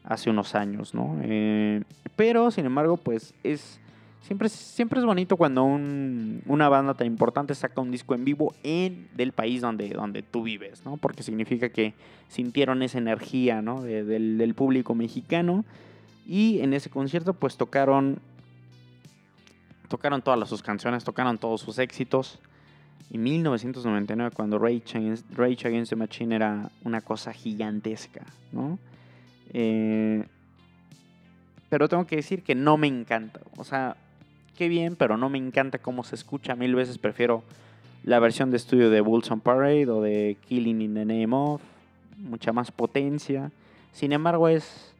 hace 0.03 0.29
unos 0.29 0.55
años, 0.55 0.93
¿no? 0.93 1.17
Eh, 1.21 1.83
pero 2.15 2.51
sin 2.51 2.65
embargo 2.65 2.97
pues 2.97 3.33
es 3.43 3.79
Siempre, 4.21 4.49
siempre 4.49 4.99
es 4.99 5.05
bonito 5.05 5.37
cuando 5.37 5.63
una 5.63 6.69
banda 6.69 6.93
tan 6.93 7.07
importante 7.07 7.55
saca 7.55 7.81
un 7.81 7.89
disco 7.89 8.13
en 8.13 8.25
vivo 8.25 8.53
en 8.63 9.07
del 9.15 9.31
país 9.31 9.61
donde, 9.61 9.89
donde 9.89 10.21
tú 10.21 10.43
vives, 10.43 10.85
¿no? 10.85 10.97
Porque 10.97 11.23
significa 11.23 11.69
que 11.69 11.93
sintieron 12.27 12.83
esa 12.83 12.97
energía, 12.97 13.61
¿no? 13.61 13.81
del, 13.81 14.37
del, 14.37 14.53
público 14.53 14.93
mexicano. 14.93 15.63
Y 16.27 16.59
en 16.59 16.73
ese 16.73 16.89
concierto, 16.89 17.33
pues 17.33 17.57
tocaron. 17.57 18.19
Tocaron 19.87 20.21
todas 20.21 20.47
sus 20.47 20.61
canciones, 20.61 21.03
tocaron 21.03 21.39
todos 21.39 21.61
sus 21.61 21.79
éxitos. 21.79 22.39
En 23.11 23.23
1999, 23.23 24.31
cuando 24.35 24.59
Rage 24.59 24.97
Against, 24.97 25.25
Rage 25.35 25.67
Against 25.67 25.89
the 25.89 25.95
Machine 25.95 26.35
era 26.35 26.69
una 26.83 27.01
cosa 27.01 27.33
gigantesca, 27.33 28.21
¿no? 28.51 28.77
Eh, 29.53 30.23
pero 31.69 31.87
tengo 31.89 32.05
que 32.05 32.17
decir 32.17 32.43
que 32.43 32.55
no 32.55 32.77
me 32.77 32.87
encanta. 32.87 33.39
O 33.57 33.63
sea, 33.63 33.95
qué 34.57 34.67
bien, 34.67 34.95
pero 34.95 35.17
no 35.17 35.29
me 35.29 35.37
encanta 35.37 35.79
cómo 35.79 36.03
se 36.03 36.15
escucha. 36.15 36.55
Mil 36.55 36.75
veces 36.75 36.97
prefiero 36.97 37.43
la 38.03 38.19
versión 38.19 38.51
de 38.51 38.57
estudio 38.57 38.89
de 38.89 39.01
Bulls 39.01 39.29
on 39.31 39.39
Parade 39.39 39.87
o 39.89 40.01
de 40.01 40.37
Killing 40.47 40.81
in 40.81 40.93
the 40.93 41.05
Name 41.05 41.29
of. 41.31 41.61
Mucha 42.17 42.51
más 42.51 42.71
potencia. 42.71 43.51
Sin 43.91 44.11
embargo, 44.11 44.47
es, 44.49 44.93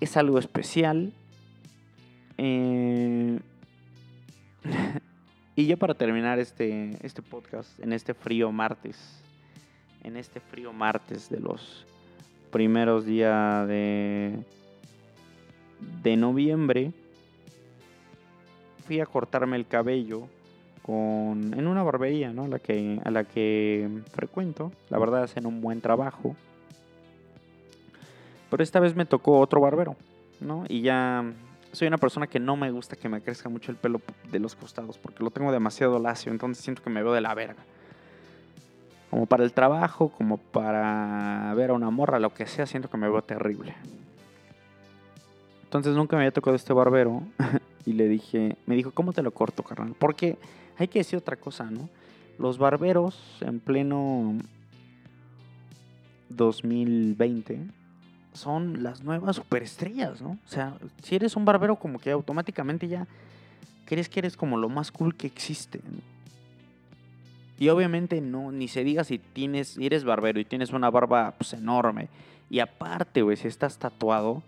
es 0.00 0.16
algo 0.16 0.38
especial. 0.38 1.12
Eh, 2.36 3.38
y 5.58 5.66
ya 5.66 5.76
para 5.76 5.94
terminar 5.94 6.38
este, 6.38 6.96
este 7.04 7.20
podcast, 7.20 7.80
en 7.80 7.92
este 7.92 8.14
frío 8.14 8.52
martes, 8.52 9.20
en 10.04 10.16
este 10.16 10.38
frío 10.38 10.72
martes 10.72 11.28
de 11.28 11.40
los 11.40 11.84
primeros 12.52 13.04
días 13.04 13.66
de, 13.66 14.38
de 16.04 16.16
noviembre, 16.16 16.92
fui 18.86 19.00
a 19.00 19.06
cortarme 19.06 19.56
el 19.56 19.66
cabello 19.66 20.28
con, 20.82 21.52
en 21.52 21.66
una 21.66 21.82
barbería, 21.82 22.32
¿no? 22.32 22.46
La 22.46 22.60
que, 22.60 23.00
a 23.04 23.10
la 23.10 23.24
que 23.24 23.88
frecuento. 24.12 24.70
La 24.90 24.98
verdad 25.00 25.24
hacen 25.24 25.44
un 25.44 25.60
buen 25.60 25.80
trabajo. 25.80 26.36
Pero 28.48 28.62
esta 28.62 28.78
vez 28.78 28.94
me 28.94 29.06
tocó 29.06 29.40
otro 29.40 29.60
barbero, 29.60 29.96
¿no? 30.40 30.66
Y 30.68 30.82
ya 30.82 31.24
soy 31.72 31.88
una 31.88 31.98
persona 31.98 32.26
que 32.26 32.40
no 32.40 32.56
me 32.56 32.70
gusta 32.70 32.96
que 32.96 33.08
me 33.08 33.20
crezca 33.20 33.48
mucho 33.48 33.70
el 33.70 33.76
pelo 33.76 34.00
de 34.30 34.38
los 34.38 34.54
costados 34.54 34.98
porque 34.98 35.22
lo 35.22 35.30
tengo 35.30 35.52
demasiado 35.52 35.98
lacio, 35.98 36.32
entonces 36.32 36.62
siento 36.62 36.82
que 36.82 36.90
me 36.90 37.02
veo 37.02 37.12
de 37.12 37.20
la 37.20 37.34
verga. 37.34 37.62
Como 39.10 39.26
para 39.26 39.44
el 39.44 39.52
trabajo, 39.52 40.10
como 40.10 40.36
para 40.36 41.52
ver 41.54 41.70
a 41.70 41.74
una 41.74 41.90
morra, 41.90 42.18
lo 42.18 42.32
que 42.34 42.46
sea, 42.46 42.66
siento 42.66 42.90
que 42.90 42.96
me 42.98 43.08
veo 43.08 43.22
terrible. 43.22 43.74
Entonces 45.64 45.94
nunca 45.94 46.16
me 46.16 46.22
había 46.22 46.32
tocado 46.32 46.56
este 46.56 46.72
barbero 46.72 47.22
y 47.86 47.92
le 47.92 48.08
dije, 48.08 48.56
me 48.66 48.74
dijo, 48.74 48.90
¿cómo 48.90 49.12
te 49.12 49.22
lo 49.22 49.30
corto, 49.32 49.62
carnal? 49.62 49.94
Porque 49.98 50.38
hay 50.78 50.88
que 50.88 51.00
decir 51.00 51.18
otra 51.18 51.36
cosa, 51.36 51.70
¿no? 51.70 51.88
Los 52.38 52.58
barberos 52.58 53.38
en 53.40 53.60
pleno 53.60 54.34
2020 56.28 57.77
son 58.38 58.82
las 58.82 59.02
nuevas 59.02 59.36
superestrellas, 59.36 60.22
¿no? 60.22 60.30
O 60.30 60.48
sea, 60.48 60.74
si 61.02 61.16
eres 61.16 61.36
un 61.36 61.44
barbero 61.44 61.76
como 61.76 61.98
que 61.98 62.10
automáticamente 62.10 62.88
ya 62.88 63.06
crees 63.84 64.08
que 64.08 64.20
eres 64.20 64.36
como 64.36 64.56
lo 64.56 64.68
más 64.68 64.90
cool 64.92 65.14
que 65.14 65.26
existe. 65.26 65.80
Y 67.58 67.68
obviamente 67.70 68.20
no, 68.20 68.52
ni 68.52 68.68
se 68.68 68.84
diga 68.84 69.02
si 69.02 69.18
tienes, 69.18 69.76
eres 69.78 70.04
barbero 70.04 70.38
y 70.38 70.44
tienes 70.44 70.70
una 70.72 70.90
barba 70.90 71.34
pues, 71.36 71.52
enorme. 71.54 72.08
Y 72.50 72.60
aparte, 72.60 73.22
güey, 73.22 73.36
si 73.36 73.48
estás 73.48 73.78
tatuado, 73.78 74.42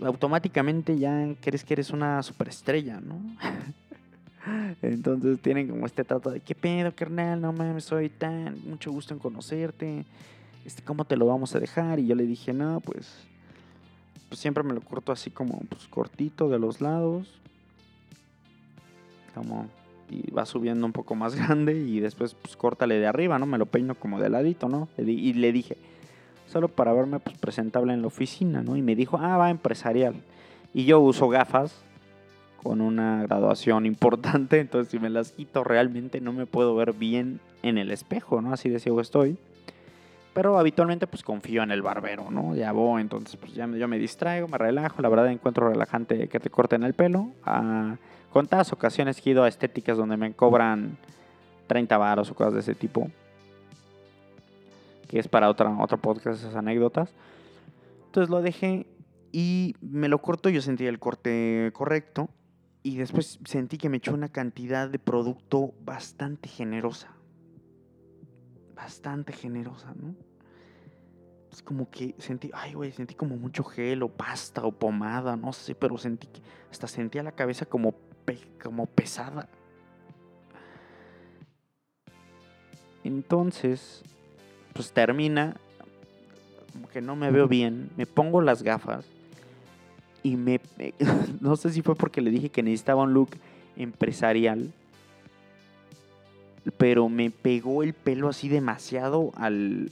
automáticamente 0.00 0.98
ya 0.98 1.28
crees 1.40 1.64
que 1.64 1.74
eres 1.74 1.90
una 1.90 2.22
superestrella, 2.22 3.00
¿no? 3.00 3.18
Entonces 4.82 5.40
tienen 5.40 5.68
como 5.68 5.86
este 5.86 6.04
trato 6.04 6.30
de, 6.30 6.40
¿qué 6.40 6.54
pedo, 6.54 6.94
carnal? 6.94 7.40
No 7.40 7.52
mames, 7.52 7.84
soy 7.84 8.08
tan, 8.08 8.56
mucho 8.68 8.92
gusto 8.92 9.14
en 9.14 9.20
conocerte. 9.20 10.04
Este, 10.64 10.82
¿Cómo 10.82 11.04
te 11.04 11.16
lo 11.16 11.26
vamos 11.26 11.54
a 11.54 11.60
dejar? 11.60 11.98
Y 11.98 12.06
yo 12.06 12.14
le 12.14 12.24
dije, 12.24 12.52
no, 12.52 12.80
pues, 12.80 13.12
pues 14.28 14.40
siempre 14.40 14.62
me 14.64 14.72
lo 14.72 14.80
corto 14.80 15.12
así 15.12 15.30
como, 15.30 15.60
pues, 15.68 15.86
cortito 15.88 16.48
de 16.48 16.58
los 16.58 16.80
lados. 16.80 17.28
Como, 19.34 19.68
y 20.10 20.30
va 20.30 20.46
subiendo 20.46 20.86
un 20.86 20.92
poco 20.92 21.14
más 21.14 21.34
grande 21.36 21.74
y 21.74 22.00
después, 22.00 22.34
pues, 22.34 22.56
córtale 22.56 22.98
de 22.98 23.06
arriba, 23.06 23.38
¿no? 23.38 23.46
Me 23.46 23.58
lo 23.58 23.66
peino 23.66 23.94
como 23.94 24.20
de 24.20 24.30
ladito, 24.30 24.68
¿no? 24.68 24.88
Y 24.96 25.34
le 25.34 25.52
dije, 25.52 25.76
solo 26.46 26.68
para 26.68 26.92
verme 26.92 27.20
pues, 27.20 27.36
presentable 27.36 27.92
en 27.92 28.00
la 28.00 28.06
oficina, 28.06 28.62
¿no? 28.62 28.76
Y 28.76 28.82
me 28.82 28.96
dijo, 28.96 29.18
ah, 29.18 29.36
va 29.36 29.50
empresarial. 29.50 30.14
Y 30.72 30.86
yo 30.86 31.00
uso 31.00 31.28
gafas 31.28 31.74
con 32.62 32.80
una 32.80 33.22
graduación 33.22 33.84
importante, 33.86 34.60
entonces 34.60 34.90
si 34.90 34.98
me 34.98 35.10
las 35.10 35.32
quito 35.32 35.62
realmente 35.62 36.20
no 36.20 36.32
me 36.32 36.46
puedo 36.46 36.74
ver 36.74 36.94
bien 36.94 37.40
en 37.62 37.76
el 37.76 37.90
espejo, 37.90 38.40
¿no? 38.40 38.52
Así 38.52 38.70
de 38.70 38.80
ciego 38.80 39.02
estoy. 39.02 39.36
Pero 40.34 40.58
habitualmente 40.58 41.06
pues 41.06 41.22
confío 41.22 41.62
en 41.62 41.70
el 41.70 41.80
barbero, 41.80 42.30
¿no? 42.30 42.54
Ya 42.54 42.72
voy, 42.72 43.00
entonces 43.00 43.36
pues 43.36 43.54
ya 43.54 43.66
yo 43.66 43.88
me 43.88 43.98
distraigo, 43.98 44.48
me 44.48 44.58
relajo, 44.58 45.00
la 45.00 45.08
verdad 45.08 45.30
encuentro 45.30 45.70
relajante 45.70 46.28
que 46.28 46.40
te 46.40 46.50
corten 46.50 46.82
el 46.82 46.92
pelo. 46.92 47.30
Ah, 47.44 47.96
contadas 48.32 48.72
ocasiones 48.72 49.24
he 49.24 49.30
ido 49.30 49.44
a 49.44 49.48
estéticas 49.48 49.96
donde 49.96 50.16
me 50.16 50.32
cobran 50.32 50.98
30 51.68 51.96
varos 51.96 52.30
o 52.30 52.34
cosas 52.34 52.54
de 52.54 52.60
ese 52.60 52.74
tipo 52.74 53.08
que 55.08 55.20
es 55.20 55.28
para 55.28 55.48
otra, 55.48 55.70
otro 55.78 55.98
podcast, 55.98 56.40
esas 56.40 56.56
anécdotas. 56.56 57.10
Entonces 58.06 58.30
lo 58.30 58.42
dejé 58.42 58.86
Y 59.32 59.76
me 59.80 60.08
lo 60.08 60.18
corto, 60.22 60.48
yo 60.48 60.60
sentí 60.62 60.86
el 60.86 60.98
corte 60.98 61.70
correcto. 61.72 62.28
Y 62.82 62.96
después 62.96 63.38
sentí 63.44 63.78
que 63.78 63.88
me 63.88 63.96
echó 63.96 64.12
una 64.12 64.28
cantidad 64.28 64.88
de 64.88 64.98
producto 64.98 65.72
bastante 65.84 66.48
generosa. 66.48 67.08
Bastante 68.74 69.32
generosa, 69.32 69.92
¿no? 69.94 70.14
Es 71.52 71.62
como 71.62 71.88
que 71.88 72.14
sentí, 72.18 72.50
ay, 72.52 72.74
güey, 72.74 72.90
sentí 72.90 73.14
como 73.14 73.36
mucho 73.36 73.62
gel 73.62 74.02
o 74.02 74.08
pasta 74.08 74.62
o 74.64 74.72
pomada, 74.72 75.36
no 75.36 75.52
sé, 75.52 75.74
pero 75.76 75.96
sentí 75.96 76.26
que 76.26 76.40
hasta 76.70 76.88
sentía 76.88 77.22
la 77.22 77.30
cabeza 77.32 77.64
como, 77.64 77.94
como 78.60 78.86
pesada. 78.86 79.48
Entonces, 83.04 84.02
pues 84.72 84.92
termina, 84.92 85.56
como 86.72 86.88
que 86.88 87.00
no 87.00 87.14
me 87.14 87.30
veo 87.30 87.46
bien, 87.46 87.90
me 87.96 88.06
pongo 88.06 88.40
las 88.40 88.62
gafas 88.62 89.04
y 90.22 90.36
me- 90.36 90.60
no 91.40 91.54
sé 91.56 91.70
si 91.70 91.82
fue 91.82 91.94
porque 91.94 92.20
le 92.20 92.30
dije 92.30 92.48
que 92.48 92.62
necesitaba 92.62 93.02
un 93.02 93.12
look 93.12 93.30
empresarial, 93.76 94.72
pero 96.76 97.08
me 97.08 97.30
pegó 97.30 97.82
el 97.82 97.92
pelo 97.92 98.28
así 98.28 98.48
demasiado 98.48 99.32
al, 99.36 99.90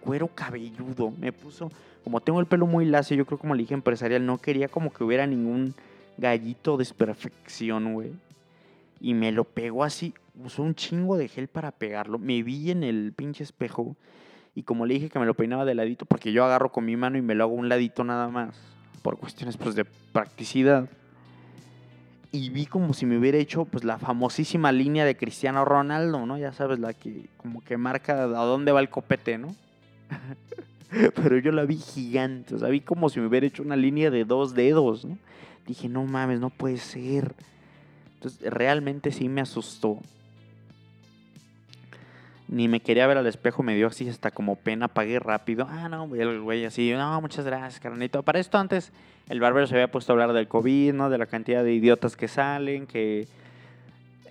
cuero 0.00 0.28
cabelludo. 0.28 1.12
Me 1.18 1.32
puso, 1.32 1.70
como 2.04 2.20
tengo 2.20 2.40
el 2.40 2.46
pelo 2.46 2.66
muy 2.66 2.84
lacio, 2.84 3.16
yo 3.16 3.26
creo 3.26 3.38
como 3.38 3.54
le 3.54 3.62
dije 3.62 3.74
empresarial, 3.74 4.24
no 4.24 4.38
quería 4.38 4.68
como 4.68 4.92
que 4.92 5.04
hubiera 5.04 5.26
ningún 5.26 5.74
gallito 6.16 6.72
de 6.72 6.78
desperfección, 6.78 7.92
güey. 7.92 8.12
Y 9.00 9.14
me 9.14 9.32
lo 9.32 9.44
pegó 9.44 9.84
así, 9.84 10.14
usó 10.42 10.62
un 10.62 10.74
chingo 10.74 11.16
de 11.16 11.28
gel 11.28 11.48
para 11.48 11.72
pegarlo. 11.72 12.18
Me 12.18 12.42
vi 12.42 12.70
en 12.70 12.82
el 12.84 13.12
pinche 13.14 13.44
espejo 13.44 13.96
y 14.54 14.62
como 14.62 14.86
le 14.86 14.94
dije 14.94 15.10
que 15.10 15.18
me 15.18 15.26
lo 15.26 15.34
peinaba 15.34 15.64
de 15.64 15.74
ladito, 15.74 16.06
porque 16.06 16.32
yo 16.32 16.44
agarro 16.44 16.70
con 16.70 16.84
mi 16.84 16.96
mano 16.96 17.18
y 17.18 17.22
me 17.22 17.34
lo 17.34 17.44
hago 17.44 17.54
un 17.54 17.68
ladito 17.68 18.04
nada 18.04 18.28
más, 18.28 18.56
por 19.02 19.18
cuestiones 19.18 19.56
pues 19.56 19.74
de 19.74 19.84
practicidad. 19.84 20.88
Y 22.34 22.50
vi 22.50 22.66
como 22.66 22.94
si 22.94 23.06
me 23.06 23.16
hubiera 23.16 23.38
hecho 23.38 23.64
pues 23.64 23.84
la 23.84 23.96
famosísima 23.96 24.72
línea 24.72 25.04
de 25.04 25.16
Cristiano 25.16 25.64
Ronaldo, 25.64 26.26
¿no? 26.26 26.36
Ya 26.36 26.52
sabes, 26.52 26.80
la 26.80 26.92
que 26.92 27.26
como 27.36 27.62
que 27.62 27.76
marca 27.76 28.24
a 28.24 28.26
dónde 28.26 28.72
va 28.72 28.80
el 28.80 28.90
copete, 28.90 29.38
¿no? 29.38 29.54
Pero 31.14 31.38
yo 31.38 31.52
la 31.52 31.64
vi 31.64 31.76
gigante, 31.76 32.56
o 32.56 32.58
sea, 32.58 32.70
vi 32.70 32.80
como 32.80 33.08
si 33.08 33.20
me 33.20 33.28
hubiera 33.28 33.46
hecho 33.46 33.62
una 33.62 33.76
línea 33.76 34.10
de 34.10 34.24
dos 34.24 34.52
dedos, 34.52 35.04
¿no? 35.04 35.16
Dije, 35.64 35.88
no 35.88 36.02
mames, 36.06 36.40
no 36.40 36.50
puede 36.50 36.78
ser. 36.78 37.36
Entonces, 38.14 38.52
realmente 38.52 39.12
sí 39.12 39.28
me 39.28 39.40
asustó. 39.40 40.00
Ni 42.54 42.68
me 42.68 42.78
quería 42.78 43.08
ver 43.08 43.18
al 43.18 43.26
espejo, 43.26 43.64
me 43.64 43.74
dio 43.74 43.88
así 43.88 44.08
hasta 44.08 44.30
como 44.30 44.54
pena, 44.54 44.86
pagué 44.86 45.18
rápido. 45.18 45.66
Ah, 45.68 45.88
no, 45.88 46.14
el 46.14 46.40
güey 46.40 46.64
así, 46.64 46.92
no, 46.92 47.20
muchas 47.20 47.44
gracias, 47.44 47.80
carnito. 47.80 48.22
Para 48.22 48.38
esto 48.38 48.58
antes 48.58 48.92
el 49.28 49.40
barbero 49.40 49.66
se 49.66 49.74
había 49.74 49.90
puesto 49.90 50.12
a 50.12 50.14
hablar 50.14 50.32
del 50.32 50.46
COVID, 50.46 50.92
¿no? 50.92 51.10
De 51.10 51.18
la 51.18 51.26
cantidad 51.26 51.64
de 51.64 51.74
idiotas 51.74 52.16
que 52.16 52.28
salen, 52.28 52.86
que 52.86 53.26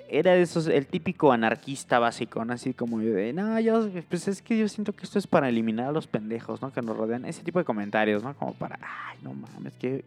era 0.07 0.31
de 0.35 0.43
esos, 0.43 0.67
el 0.67 0.87
típico 0.87 1.33
anarquista 1.33 1.99
básico, 1.99 2.45
¿no? 2.45 2.53
Así 2.53 2.73
como 2.73 2.99
de, 2.99 3.33
no, 3.33 3.59
yo, 3.59 3.89
pues 4.07 4.29
es 4.29 4.41
que 4.41 4.57
yo 4.57 4.69
siento 4.69 4.93
que 4.93 5.03
esto 5.03 5.19
es 5.19 5.27
para 5.27 5.49
eliminar 5.49 5.87
a 5.87 5.91
los 5.91 6.07
pendejos, 6.07 6.61
¿no? 6.61 6.71
Que 6.71 6.81
nos 6.81 6.95
rodean. 6.95 7.25
Ese 7.25 7.43
tipo 7.43 7.59
de 7.59 7.65
comentarios, 7.65 8.23
¿no? 8.23 8.33
Como 8.35 8.53
para, 8.53 8.79
ay, 8.81 9.17
no 9.21 9.33
mames, 9.33 9.73
qué, 9.73 10.05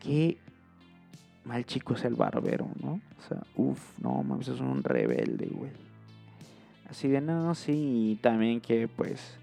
qué 0.00 0.36
mal 1.44 1.66
chico 1.66 1.94
es 1.94 2.04
el 2.04 2.14
barbero, 2.14 2.68
¿no? 2.80 3.00
O 3.18 3.28
sea, 3.28 3.42
uff, 3.56 3.98
no 3.98 4.22
mames, 4.22 4.46
es 4.46 4.60
un 4.60 4.84
rebelde, 4.84 5.48
güey. 5.50 5.85
Así 6.90 7.08
de, 7.08 7.20
no, 7.20 7.54
sí, 7.54 8.12
y 8.12 8.16
también 8.16 8.60
que, 8.60 8.88
pues, 8.88 9.36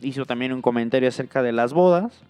hizo 0.00 0.26
también 0.26 0.52
un 0.52 0.62
comentario 0.62 1.08
acerca 1.08 1.42
de 1.42 1.52
las 1.52 1.72
bodas. 1.72 2.20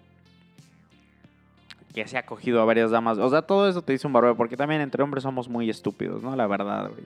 Que 1.94 2.06
se 2.08 2.18
ha 2.18 2.26
cogido 2.26 2.60
a 2.60 2.64
varias 2.64 2.90
damas. 2.90 3.18
O 3.18 3.30
sea, 3.30 3.42
todo 3.42 3.68
eso 3.68 3.82
te 3.82 3.92
dice 3.92 4.06
un 4.06 4.12
barbero, 4.12 4.36
porque 4.36 4.56
también 4.56 4.80
entre 4.80 5.02
hombres 5.02 5.22
somos 5.22 5.48
muy 5.48 5.70
estúpidos, 5.70 6.22
¿no? 6.22 6.34
La 6.34 6.46
verdad, 6.46 6.90
güey. 6.90 7.04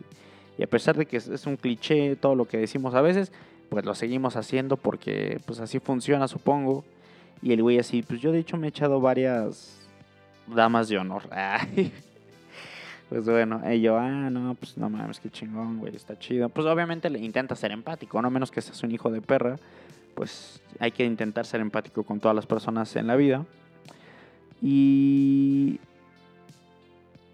Y 0.59 0.65
a 0.65 0.67
pesar 0.67 0.97
de 0.97 1.07
que 1.07 1.19
es, 1.19 1.47
un 1.47 1.57
cliché 1.57 2.17
todo 2.17 2.35
lo 2.35 2.47
que 2.47 2.59
decimos 2.59 2.95
a 2.95 3.01
veces, 3.01 3.31
pues 3.69 3.85
lo 3.85 3.95
seguimos 3.95 4.35
haciendo 4.35 4.77
porque, 4.77 5.41
pues 5.47 5.61
así 5.61 5.79
funciona, 5.79 6.27
supongo. 6.27 6.85
Y 7.43 7.53
el 7.53 7.63
güey 7.63 7.79
así, 7.79 8.03
pues 8.03 8.21
yo 8.21 8.33
de 8.33 8.41
hecho 8.41 8.57
me 8.57 8.67
he 8.67 8.71
echado 8.71 9.01
varias 9.01 9.89
damas 10.49 10.89
de 10.89 10.99
honor. 10.99 11.23
Ay. 11.31 11.93
Pues 13.09 13.25
bueno, 13.25 13.63
y 13.73 13.81
yo, 13.81 13.97
ah, 13.97 14.29
no, 14.31 14.55
pues 14.55 14.77
no 14.77 14.91
mames, 14.91 15.19
qué 15.21 15.31
chingón, 15.31 15.79
güey, 15.79 15.97
está 15.97 16.19
chido. 16.19 16.49
Pues 16.51 16.67
obviamente 16.67 17.09
le 17.09 17.19
intenta 17.21 17.57
ser 17.57 17.73
empático, 17.73 18.21
no 18.21 18.31
menos 18.31 18.51
que 18.51 18.61
seas 18.61 18.83
un 18.83 18.91
hijo 18.93 19.11
de 19.11 19.23
perra, 19.23 19.57
pues 20.15 20.61
hay 20.79 20.91
que 20.93 21.05
intentar 21.07 21.47
ser 21.47 21.61
empático 21.63 22.03
con 22.05 22.21
todas 22.21 22.35
las 22.35 22.45
personas 22.47 22.95
en 22.97 23.07
la 23.07 23.17
vida. 23.17 23.47
Y. 24.61 25.81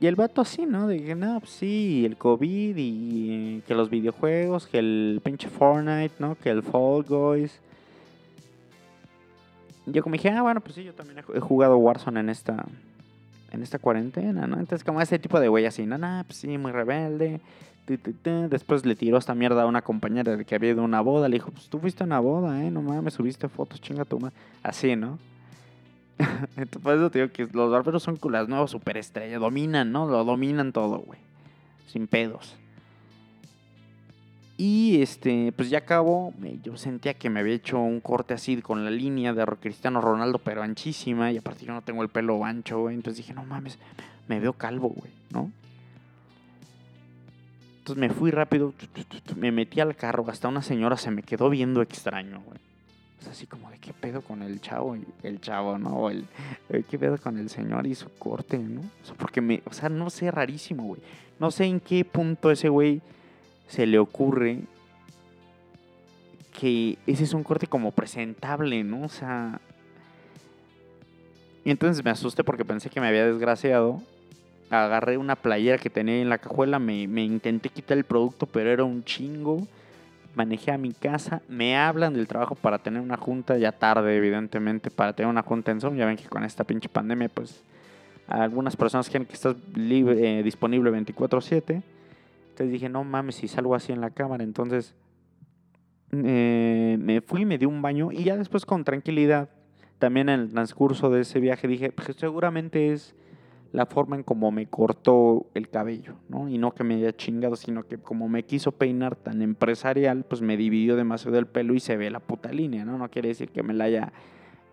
Y 0.00 0.06
el 0.06 0.16
vato 0.16 0.42
así, 0.42 0.66
¿no? 0.66 0.86
De 0.86 1.02
que, 1.02 1.14
no, 1.14 1.40
pues 1.40 1.52
sí, 1.52 2.04
el 2.04 2.16
COVID 2.18 2.74
y 2.76 3.62
que 3.66 3.74
los 3.74 3.88
videojuegos, 3.88 4.66
que 4.66 4.78
el 4.78 5.20
pinche 5.24 5.48
Fortnite, 5.48 6.14
¿no? 6.18 6.34
Que 6.36 6.50
el 6.50 6.62
Fall 6.62 7.04
Guys. 7.04 7.58
Yo 9.86 10.02
como 10.02 10.12
dije, 10.14 10.28
ah, 10.30 10.42
bueno, 10.42 10.60
pues 10.60 10.74
sí, 10.74 10.84
yo 10.84 10.92
también 10.94 11.18
he 11.18 11.22
ju- 11.22 11.36
he 11.36 11.40
jugado 11.40 11.78
Warzone 11.78 12.20
en 12.20 12.28
esta, 12.28 12.66
en 13.54 13.62
esta 13.62 13.78
cuarentena, 13.78 14.46
¿no? 14.46 14.58
Entonces 14.58 14.84
como 14.84 15.00
ese 15.00 15.18
tipo 15.18 15.40
de 15.40 15.48
güey 15.48 15.66
así, 15.66 15.86
no, 15.86 15.96
no, 15.98 16.22
pues 16.26 16.38
sí, 16.38 16.58
muy 16.58 16.72
rebelde. 16.72 17.40
Después 18.48 18.86
le 18.86 18.96
tiró 18.96 19.18
esta 19.18 19.34
mierda 19.34 19.62
a 19.62 19.66
una 19.66 19.82
compañera 19.82 20.36
de 20.36 20.44
que 20.44 20.54
había 20.54 20.70
ido 20.70 20.80
a 20.80 20.84
una 20.84 21.00
boda. 21.02 21.28
Le 21.28 21.34
dijo, 21.34 21.50
pues 21.50 21.68
tú 21.68 21.78
fuiste 21.78 22.02
a 22.02 22.06
una 22.06 22.18
boda, 22.18 22.64
¿eh? 22.64 22.70
No 22.70 22.80
mames, 22.80 23.14
subiste 23.14 23.48
fotos, 23.48 23.80
chinga 23.80 24.04
tu 24.04 24.18
madre. 24.18 24.34
Así, 24.62 24.96
¿no? 24.96 25.18
Entonces, 26.56 26.82
por 26.82 26.94
eso 26.94 27.10
te 27.10 27.20
digo 27.20 27.32
que 27.32 27.46
los 27.52 27.70
barberos 27.70 28.02
son 28.02 28.18
las 28.30 28.48
nuevas 28.48 28.70
superestrellas. 28.70 29.40
Dominan, 29.40 29.92
¿no? 29.92 30.06
Lo 30.08 30.24
dominan 30.24 30.72
todo, 30.72 30.98
güey. 30.98 31.18
Sin 31.86 32.06
pedos. 32.06 32.56
Y 34.56 35.02
este, 35.02 35.52
pues 35.56 35.68
ya 35.68 35.78
acabó. 35.78 36.32
Yo 36.62 36.76
sentía 36.76 37.14
que 37.14 37.28
me 37.28 37.40
había 37.40 37.54
hecho 37.54 37.80
un 37.80 38.00
corte 38.00 38.34
así 38.34 38.60
con 38.62 38.84
la 38.84 38.90
línea 38.90 39.32
de 39.32 39.44
Cristiano 39.60 40.00
Ronaldo, 40.00 40.38
pero 40.38 40.62
anchísima. 40.62 41.32
Y 41.32 41.38
aparte 41.38 41.64
yo 41.64 41.72
no 41.72 41.82
tengo 41.82 42.02
el 42.02 42.08
pelo 42.08 42.44
ancho, 42.44 42.80
güey. 42.80 42.94
Entonces 42.94 43.18
dije, 43.18 43.34
no 43.34 43.44
mames, 43.44 43.78
me 44.28 44.38
veo 44.38 44.52
calvo, 44.52 44.90
güey, 44.90 45.10
¿no? 45.30 45.50
Entonces 47.78 48.00
me 48.00 48.08
fui 48.08 48.30
rápido, 48.30 48.72
me 49.36 49.50
metí 49.50 49.80
al 49.80 49.96
carro. 49.96 50.24
Hasta 50.28 50.48
una 50.48 50.62
señora 50.62 50.96
se 50.96 51.10
me 51.10 51.22
quedó 51.22 51.50
viendo 51.50 51.82
extraño, 51.82 52.40
güey. 52.46 52.58
Es 53.20 53.28
así 53.28 53.46
como 53.46 53.70
de 53.70 53.78
qué 53.78 53.92
pedo 53.92 54.20
con 54.22 54.42
el 54.42 54.60
chavo, 54.60 54.96
el 55.22 55.40
chavo, 55.40 55.78
¿no? 55.78 56.10
El, 56.10 56.26
eh, 56.68 56.84
qué 56.88 56.98
pedo 56.98 57.18
con 57.18 57.38
el 57.38 57.50
señor 57.50 57.86
y 57.86 57.94
su 57.94 58.08
corte, 58.10 58.58
¿no? 58.58 58.80
O 58.80 59.06
sea, 59.06 59.14
porque 59.16 59.40
me, 59.40 59.62
o 59.64 59.72
sea, 59.72 59.88
no 59.88 60.10
sé, 60.10 60.30
rarísimo, 60.30 60.84
güey. 60.84 61.00
No 61.40 61.50
sé 61.50 61.64
en 61.64 61.80
qué 61.80 62.04
punto 62.04 62.50
ese 62.50 62.68
güey 62.68 63.02
se 63.68 63.86
le 63.86 63.98
ocurre 63.98 64.60
que 66.58 66.98
ese 67.06 67.24
es 67.24 67.34
un 67.34 67.42
corte 67.42 67.66
como 67.66 67.90
presentable, 67.92 68.82
¿no? 68.84 69.02
O 69.02 69.08
sea... 69.08 69.60
Y 71.64 71.70
entonces 71.70 72.04
me 72.04 72.10
asusté 72.10 72.44
porque 72.44 72.64
pensé 72.64 72.90
que 72.90 73.00
me 73.00 73.08
había 73.08 73.26
desgraciado. 73.26 74.02
Agarré 74.70 75.16
una 75.16 75.34
playera 75.34 75.78
que 75.78 75.88
tenía 75.88 76.20
en 76.20 76.28
la 76.28 76.38
cajuela, 76.38 76.78
me, 76.78 77.02
intenté 77.02 77.70
quitar 77.70 77.96
el 77.96 78.04
producto, 78.04 78.46
pero 78.46 78.70
era 78.70 78.84
un 78.84 79.02
chingo. 79.02 79.66
Manejé 80.34 80.72
a 80.72 80.78
mi 80.78 80.92
casa, 80.92 81.42
me 81.48 81.76
hablan 81.76 82.14
del 82.14 82.26
trabajo 82.26 82.54
para 82.54 82.78
tener 82.78 83.00
una 83.00 83.16
junta, 83.16 83.56
ya 83.56 83.72
tarde 83.72 84.16
evidentemente, 84.16 84.90
para 84.90 85.12
tener 85.12 85.30
una 85.30 85.42
junta 85.42 85.70
en 85.70 85.80
Zoom. 85.80 85.96
Ya 85.96 86.06
ven 86.06 86.16
que 86.16 86.28
con 86.28 86.44
esta 86.44 86.64
pinche 86.64 86.88
pandemia, 86.88 87.28
pues 87.28 87.62
algunas 88.26 88.76
personas 88.76 89.08
quieren 89.08 89.26
que 89.26 89.34
estás 89.34 89.56
libre, 89.74 90.40
eh, 90.40 90.42
disponible 90.42 90.90
24/7. 90.90 91.82
Entonces 92.54 92.72
dije, 92.72 92.88
no 92.88 93.02
mames, 93.02 93.34
si 93.34 93.48
salgo 93.48 93.74
así 93.74 93.90
en 93.90 94.00
la 94.00 94.10
cámara. 94.10 94.44
Entonces 94.44 94.94
eh, 96.12 96.96
me 97.00 97.20
fui, 97.20 97.44
me 97.44 97.58
di 97.58 97.66
un 97.66 97.82
baño 97.82 98.12
y 98.12 98.22
ya 98.22 98.36
después 98.36 98.64
con 98.64 98.84
tranquilidad, 98.84 99.48
también 99.98 100.28
en 100.28 100.38
el 100.38 100.52
transcurso 100.52 101.10
de 101.10 101.22
ese 101.22 101.40
viaje 101.40 101.66
dije, 101.66 101.90
pues 101.90 102.16
seguramente 102.16 102.92
es 102.92 103.16
la 103.72 103.86
forma 103.86 104.14
en 104.14 104.22
cómo 104.22 104.52
me 104.52 104.66
cortó 104.66 105.46
el 105.54 105.68
cabello, 105.68 106.14
¿no? 106.28 106.48
Y 106.48 106.58
no 106.58 106.72
que 106.72 106.84
me 106.84 106.94
haya 106.94 107.12
chingado, 107.12 107.56
sino 107.56 107.88
que 107.88 107.98
como 107.98 108.28
me 108.28 108.44
quiso 108.44 108.70
peinar 108.70 109.16
tan 109.16 109.42
empresarial, 109.42 110.22
pues 110.22 110.40
me 110.40 110.56
dividió 110.56 110.94
demasiado 110.94 111.36
el 111.40 111.46
pelo 111.46 111.74
y 111.74 111.80
se 111.80 111.96
ve 111.96 112.08
la 112.08 112.20
puta 112.20 112.52
línea, 112.52 112.84
¿no? 112.84 112.98
No 112.98 113.10
quiere 113.10 113.30
decir 113.30 113.48
que 113.48 113.64
me 113.64 113.74
la 113.74 113.84
haya, 113.84 114.12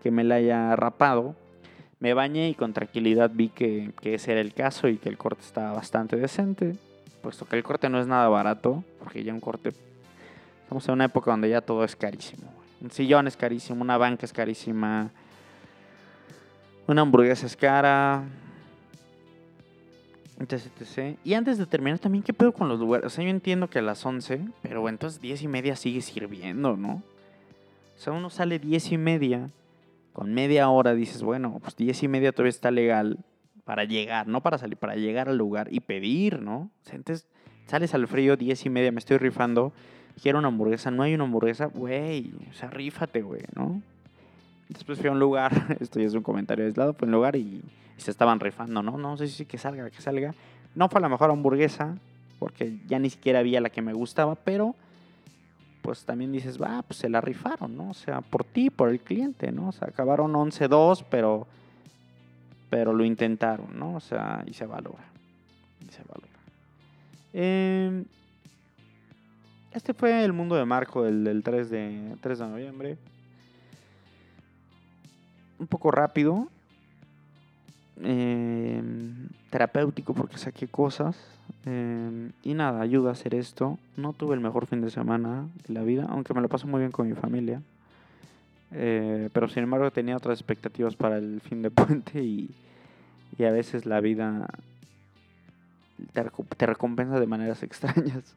que 0.04 0.12
me 0.12 0.22
la 0.22 0.36
haya 0.36 0.76
rapado. 0.76 1.34
Me 1.98 2.14
bañé 2.14 2.48
y 2.48 2.54
con 2.54 2.74
tranquilidad 2.74 3.32
vi 3.34 3.48
que, 3.48 3.90
que 4.00 4.14
ese 4.14 4.30
era 4.30 4.40
el 4.40 4.54
caso 4.54 4.86
y 4.86 4.98
que 4.98 5.08
el 5.08 5.18
corte 5.18 5.42
estaba 5.42 5.72
bastante 5.72 6.14
decente, 6.14 6.76
puesto 7.22 7.46
que 7.46 7.56
el 7.56 7.62
corte 7.62 7.88
no 7.88 8.00
es 8.00 8.06
nada 8.06 8.28
barato, 8.28 8.84
porque 8.98 9.22
ya 9.24 9.32
un 9.32 9.40
corte... 9.40 9.72
Estamos 10.62 10.86
en 10.88 10.94
una 10.94 11.04
época 11.04 11.30
donde 11.30 11.48
ya 11.48 11.60
todo 11.60 11.84
es 11.84 11.94
carísimo. 11.94 12.52
Un 12.80 12.90
sillón 12.90 13.26
es 13.26 13.36
carísimo, 13.36 13.80
una 13.80 13.96
banca 13.96 14.26
es 14.26 14.32
carísima, 14.32 15.10
una 16.86 17.02
hamburguesa 17.02 17.46
es 17.46 17.56
cara, 17.56 18.24
etc, 20.40 20.66
etc. 20.80 21.16
Y 21.24 21.34
antes 21.34 21.58
de 21.58 21.66
terminar, 21.66 21.98
también, 21.98 22.24
¿qué 22.24 22.32
pedo 22.32 22.52
con 22.52 22.68
los 22.68 22.80
lugares? 22.80 23.06
O 23.06 23.10
sea, 23.10 23.22
yo 23.22 23.30
entiendo 23.30 23.68
que 23.70 23.78
a 23.78 23.82
las 23.82 24.04
11, 24.04 24.40
pero 24.62 24.88
entonces 24.88 25.20
10 25.20 25.42
y 25.42 25.48
media 25.48 25.76
sigue 25.76 26.00
sirviendo, 26.00 26.76
¿no? 26.76 27.02
O 27.96 27.98
sea, 27.98 28.12
uno 28.12 28.30
sale 28.30 28.58
10 28.58 28.92
y 28.92 28.98
media 28.98 29.50
Con 30.12 30.34
media 30.34 30.68
hora 30.68 30.94
dices, 30.94 31.22
bueno, 31.22 31.58
pues 31.62 31.76
diez 31.76 32.02
y 32.02 32.08
media 32.08 32.32
todavía 32.32 32.50
está 32.50 32.70
legal 32.70 33.18
para 33.64 33.84
llegar, 33.84 34.26
no 34.26 34.40
para 34.40 34.58
salir, 34.58 34.76
para 34.76 34.96
llegar 34.96 35.28
al 35.28 35.38
lugar 35.38 35.68
y 35.70 35.80
pedir, 35.80 36.40
¿no? 36.40 36.70
Entonces 36.90 37.28
sales 37.66 37.94
al 37.94 38.06
frío, 38.06 38.36
diez 38.36 38.64
y 38.66 38.70
media, 38.70 38.92
me 38.92 38.98
estoy 38.98 39.18
rifando, 39.18 39.72
quiero 40.20 40.38
una 40.38 40.48
hamburguesa, 40.48 40.90
no 40.90 41.02
hay 41.02 41.14
una 41.14 41.24
hamburguesa, 41.24 41.66
güey, 41.66 42.32
o 42.50 42.54
sea, 42.54 42.70
rífate, 42.70 43.22
güey, 43.22 43.42
¿no? 43.54 43.80
Después 44.68 44.98
fui 44.98 45.08
a 45.08 45.12
un 45.12 45.20
lugar, 45.20 45.52
esto 45.80 46.00
ya 46.00 46.06
es 46.06 46.14
un 46.14 46.22
comentario 46.22 46.66
aislado, 46.66 46.94
fue 46.94 47.06
un 47.06 47.12
lugar 47.12 47.36
y, 47.36 47.62
y 47.96 48.00
se 48.00 48.10
estaban 48.10 48.40
rifando, 48.40 48.82
¿no? 48.82 48.98
No 48.98 49.16
sé 49.16 49.28
si 49.28 49.46
que 49.46 49.58
salga, 49.58 49.90
que 49.90 50.00
salga. 50.00 50.34
No 50.74 50.88
fue 50.88 51.00
la 51.00 51.08
mejor 51.08 51.30
hamburguesa, 51.30 51.96
porque 52.38 52.78
ya 52.86 52.98
ni 52.98 53.10
siquiera 53.10 53.38
había 53.38 53.60
la 53.60 53.70
que 53.70 53.82
me 53.82 53.92
gustaba, 53.92 54.34
pero 54.34 54.74
pues 55.82 56.04
también 56.04 56.32
dices, 56.32 56.60
va, 56.60 56.82
pues 56.82 56.98
se 56.98 57.08
la 57.08 57.20
rifaron, 57.20 57.76
¿no? 57.76 57.90
O 57.90 57.94
sea, 57.94 58.20
por 58.20 58.44
ti, 58.44 58.70
por 58.70 58.88
el 58.88 59.00
cliente, 59.00 59.52
¿no? 59.52 59.68
O 59.68 59.72
sea, 59.72 59.88
acabaron 59.88 60.32
11-2, 60.32 61.04
pero, 61.10 61.46
pero 62.72 62.94
lo 62.94 63.04
intentaron, 63.04 63.78
¿no? 63.78 63.96
O 63.96 64.00
sea, 64.00 64.42
y 64.46 64.54
se 64.54 64.64
valora. 64.64 65.04
Y 65.86 65.92
se 65.92 66.02
valora. 66.04 66.32
Eh, 67.34 68.02
este 69.72 69.92
fue 69.92 70.24
el 70.24 70.32
mundo 70.32 70.56
de 70.56 70.64
Marco 70.64 71.02
del, 71.02 71.22
del 71.22 71.42
3, 71.42 71.68
de, 71.68 72.16
3 72.22 72.38
de 72.38 72.46
noviembre. 72.46 72.96
Un 75.58 75.66
poco 75.66 75.90
rápido. 75.90 76.48
Eh, 78.00 78.82
terapéutico 79.50 80.14
porque 80.14 80.38
saqué 80.38 80.66
cosas. 80.66 81.22
Eh, 81.66 82.30
y 82.42 82.54
nada, 82.54 82.80
ayuda 82.80 83.10
a 83.10 83.12
hacer 83.12 83.34
esto. 83.34 83.78
No 83.98 84.14
tuve 84.14 84.34
el 84.34 84.40
mejor 84.40 84.64
fin 84.64 84.80
de 84.80 84.88
semana 84.88 85.46
de 85.68 85.74
la 85.74 85.82
vida, 85.82 86.06
aunque 86.08 86.32
me 86.32 86.40
lo 86.40 86.48
paso 86.48 86.66
muy 86.66 86.80
bien 86.80 86.90
con 86.90 87.06
mi 87.06 87.14
familia. 87.14 87.60
Eh, 88.74 89.28
pero 89.34 89.48
sin 89.48 89.64
embargo 89.64 89.90
tenía 89.90 90.16
otras 90.16 90.38
expectativas 90.38 90.96
para 90.96 91.18
el 91.18 91.42
fin 91.42 91.60
de 91.60 91.70
puente 91.70 92.22
y, 92.22 92.50
y 93.38 93.44
a 93.44 93.50
veces 93.50 93.86
la 93.86 94.00
vida 94.00 94.48
te, 96.12 96.66
recompensa 96.66 97.18
de 97.20 97.26
maneras 97.26 97.62
extrañas. 97.62 98.34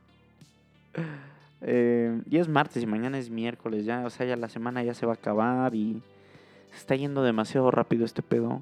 Eh, 1.61 2.21
y 2.29 2.37
es 2.37 2.47
martes 2.47 2.83
y 2.83 2.85
mañana 2.85 3.17
es 3.17 3.29
miércoles, 3.29 3.85
ya, 3.85 4.05
o 4.05 4.09
sea, 4.09 4.25
ya 4.25 4.35
la 4.35 4.49
semana 4.49 4.83
ya 4.83 4.93
se 4.93 5.05
va 5.05 5.13
a 5.13 5.15
acabar 5.15 5.73
y 5.75 6.01
se 6.71 6.77
está 6.77 6.95
yendo 6.95 7.23
demasiado 7.23 7.71
rápido 7.71 8.05
este 8.05 8.21
pedo. 8.21 8.61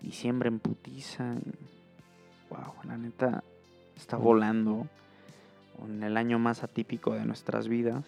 Diciembre 0.00 0.48
en 0.48 0.58
putiza. 0.58 1.34
Wow, 2.48 2.74
la 2.84 2.96
neta 2.96 3.44
está 3.96 4.16
volando 4.16 4.86
en 5.86 6.02
el 6.02 6.16
año 6.16 6.38
más 6.38 6.64
atípico 6.64 7.12
de 7.14 7.24
nuestras 7.24 7.68
vidas. 7.68 8.04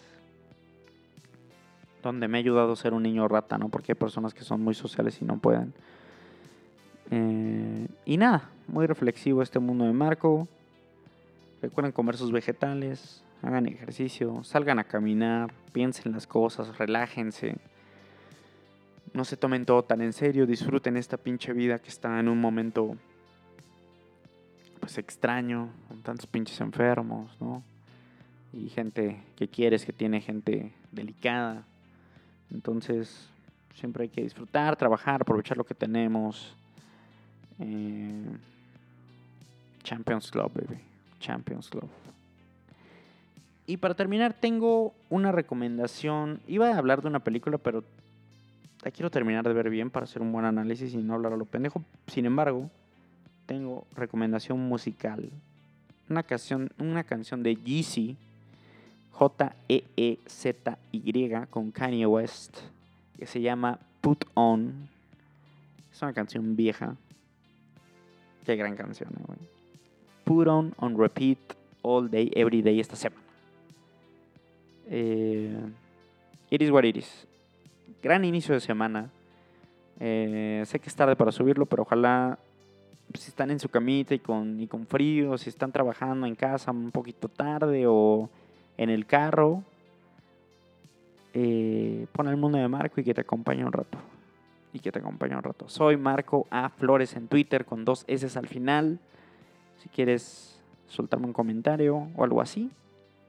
Donde 2.03 2.27
me 2.27 2.37
ha 2.37 2.39
ayudado 2.39 2.73
a 2.73 2.75
ser 2.75 2.93
un 2.93 3.01
niño 3.01 3.27
rata, 3.27 3.57
¿no? 3.57 3.69
Porque 3.69 3.93
hay 3.93 3.95
personas 3.95 4.35
que 4.35 4.43
son 4.43 4.61
muy 4.61 4.75
sociales 4.75 5.19
y 5.21 5.25
no 5.25 5.39
pueden. 5.39 5.73
Eh, 7.09 7.87
y 8.05 8.17
nada, 8.17 8.49
muy 8.67 8.85
reflexivo 8.85 9.41
este 9.41 9.57
mundo 9.57 9.85
de 9.85 9.93
Marco. 9.93 10.47
Recuerden 11.61 11.91
comer 11.91 12.17
sus 12.17 12.31
vegetales, 12.31 13.23
hagan 13.41 13.67
ejercicio, 13.67 14.43
salgan 14.43 14.79
a 14.79 14.83
caminar, 14.83 15.53
piensen 15.71 16.11
las 16.11 16.27
cosas, 16.27 16.77
relájense. 16.77 17.55
No 19.13 19.23
se 19.25 19.37
tomen 19.37 19.65
todo 19.65 19.83
tan 19.83 20.01
en 20.01 20.11
serio, 20.11 20.45
disfruten 20.45 20.97
esta 20.97 21.17
pinche 21.17 21.53
vida 21.53 21.79
que 21.79 21.89
está 21.89 22.19
en 22.19 22.27
un 22.27 22.41
momento 22.41 22.97
pues 24.79 24.97
extraño, 24.97 25.69
con 25.87 26.01
tantos 26.01 26.27
pinches 26.27 26.59
enfermos, 26.59 27.39
¿no? 27.39 27.63
Y 28.51 28.67
gente 28.67 29.23
que 29.37 29.47
quieres, 29.47 29.85
que 29.85 29.93
tiene 29.93 30.19
gente 30.19 30.73
delicada. 30.91 31.65
Entonces, 32.53 33.27
siempre 33.73 34.03
hay 34.03 34.09
que 34.09 34.21
disfrutar, 34.21 34.75
trabajar, 34.75 35.21
aprovechar 35.21 35.57
lo 35.57 35.63
que 35.63 35.73
tenemos. 35.73 36.55
Eh, 37.59 38.25
Champions 39.83 40.31
Club, 40.31 40.51
baby. 40.53 40.79
Champions 41.19 41.69
Club. 41.69 41.89
Y 43.65 43.77
para 43.77 43.93
terminar, 43.93 44.33
tengo 44.33 44.93
una 45.09 45.31
recomendación. 45.31 46.41
Iba 46.47 46.69
a 46.69 46.77
hablar 46.77 47.01
de 47.01 47.07
una 47.07 47.19
película, 47.19 47.57
pero 47.57 47.83
la 48.83 48.91
quiero 48.91 49.09
terminar 49.09 49.47
de 49.47 49.53
ver 49.53 49.69
bien 49.69 49.89
para 49.89 50.03
hacer 50.03 50.21
un 50.21 50.31
buen 50.31 50.45
análisis 50.45 50.93
y 50.93 50.97
no 50.97 51.13
hablar 51.13 51.33
a 51.33 51.37
lo 51.37 51.45
pendejo. 51.45 51.81
Sin 52.07 52.25
embargo, 52.25 52.69
tengo 53.45 53.87
recomendación 53.95 54.59
musical. 54.59 55.29
Una 56.09 56.23
canción, 56.23 56.71
una 56.77 57.05
canción 57.05 57.41
de 57.43 57.55
Yeezy, 57.55 58.17
J-E-E-Z-Y, 59.13 60.75
con 61.49 61.71
Kanye 61.71 62.05
West, 62.05 62.57
que 63.17 63.25
se 63.25 63.41
llama 63.41 63.79
Put 64.01 64.25
On. 64.33 64.89
Es 65.91 66.01
una 66.01 66.13
canción 66.13 66.55
vieja. 66.55 66.95
Qué 68.45 68.55
gran 68.55 68.75
canción. 68.75 69.09
Put 70.25 70.47
On 70.47 70.73
on 70.77 70.97
repeat 70.97 71.37
all 71.83 72.09
day, 72.09 72.31
every 72.35 72.61
day 72.61 72.79
esta 72.79 72.95
semana. 72.95 73.21
Eh, 74.89 75.71
it 76.49 76.61
is 76.61 76.71
what 76.71 76.83
it 76.83 76.97
is. 76.97 77.27
Gran 78.01 78.25
inicio 78.25 78.53
de 78.53 78.59
semana. 78.59 79.09
Eh, 79.99 80.63
sé 80.65 80.79
que 80.79 80.89
es 80.89 80.95
tarde 80.95 81.15
para 81.15 81.31
subirlo, 81.31 81.65
pero 81.65 81.83
ojalá 81.83 82.39
si 83.13 83.29
están 83.29 83.51
en 83.51 83.59
su 83.59 83.69
camita 83.69 84.15
y 84.15 84.19
con, 84.19 84.59
y 84.59 84.67
con 84.67 84.87
frío, 84.87 85.37
si 85.37 85.49
están 85.49 85.71
trabajando 85.71 86.25
en 86.25 86.35
casa 86.35 86.71
un 86.71 86.91
poquito 86.91 87.27
tarde 87.27 87.85
o 87.87 88.29
en 88.77 88.89
el 88.89 89.05
carro, 89.05 89.63
eh, 91.33 92.07
pon 92.11 92.27
el 92.27 92.37
mundo 92.37 92.57
de 92.57 92.67
Marco 92.67 93.01
y 93.01 93.03
que 93.03 93.13
te 93.13 93.21
acompañe 93.21 93.65
un 93.65 93.71
rato. 93.71 93.97
Y 94.71 94.79
que 94.79 94.91
te 94.91 94.99
acompañe 94.99 95.35
un 95.35 95.43
rato. 95.43 95.69
Soy 95.69 95.97
Marco 95.97 96.47
A. 96.49 96.69
Flores 96.69 97.15
en 97.15 97.27
Twitter 97.27 97.65
con 97.65 97.85
dos 97.85 98.05
S 98.07 98.37
al 98.37 98.47
final. 98.47 98.99
Si 99.77 99.89
quieres 99.89 100.59
soltarme 100.87 101.27
un 101.27 101.33
comentario 101.33 102.07
o 102.15 102.23
algo 102.23 102.41
así, 102.41 102.71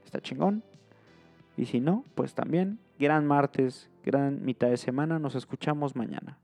está 0.05 0.21
chingón. 0.21 0.63
Y 1.57 1.67
si 1.67 1.81
no, 1.81 2.05
pues 2.15 2.35
también. 2.35 2.79
Gran 2.99 3.27
martes, 3.27 3.91
gran 4.05 4.45
mitad 4.45 4.69
de 4.69 4.77
semana. 4.77 5.19
Nos 5.19 5.35
escuchamos 5.35 5.97
mañana. 5.97 6.39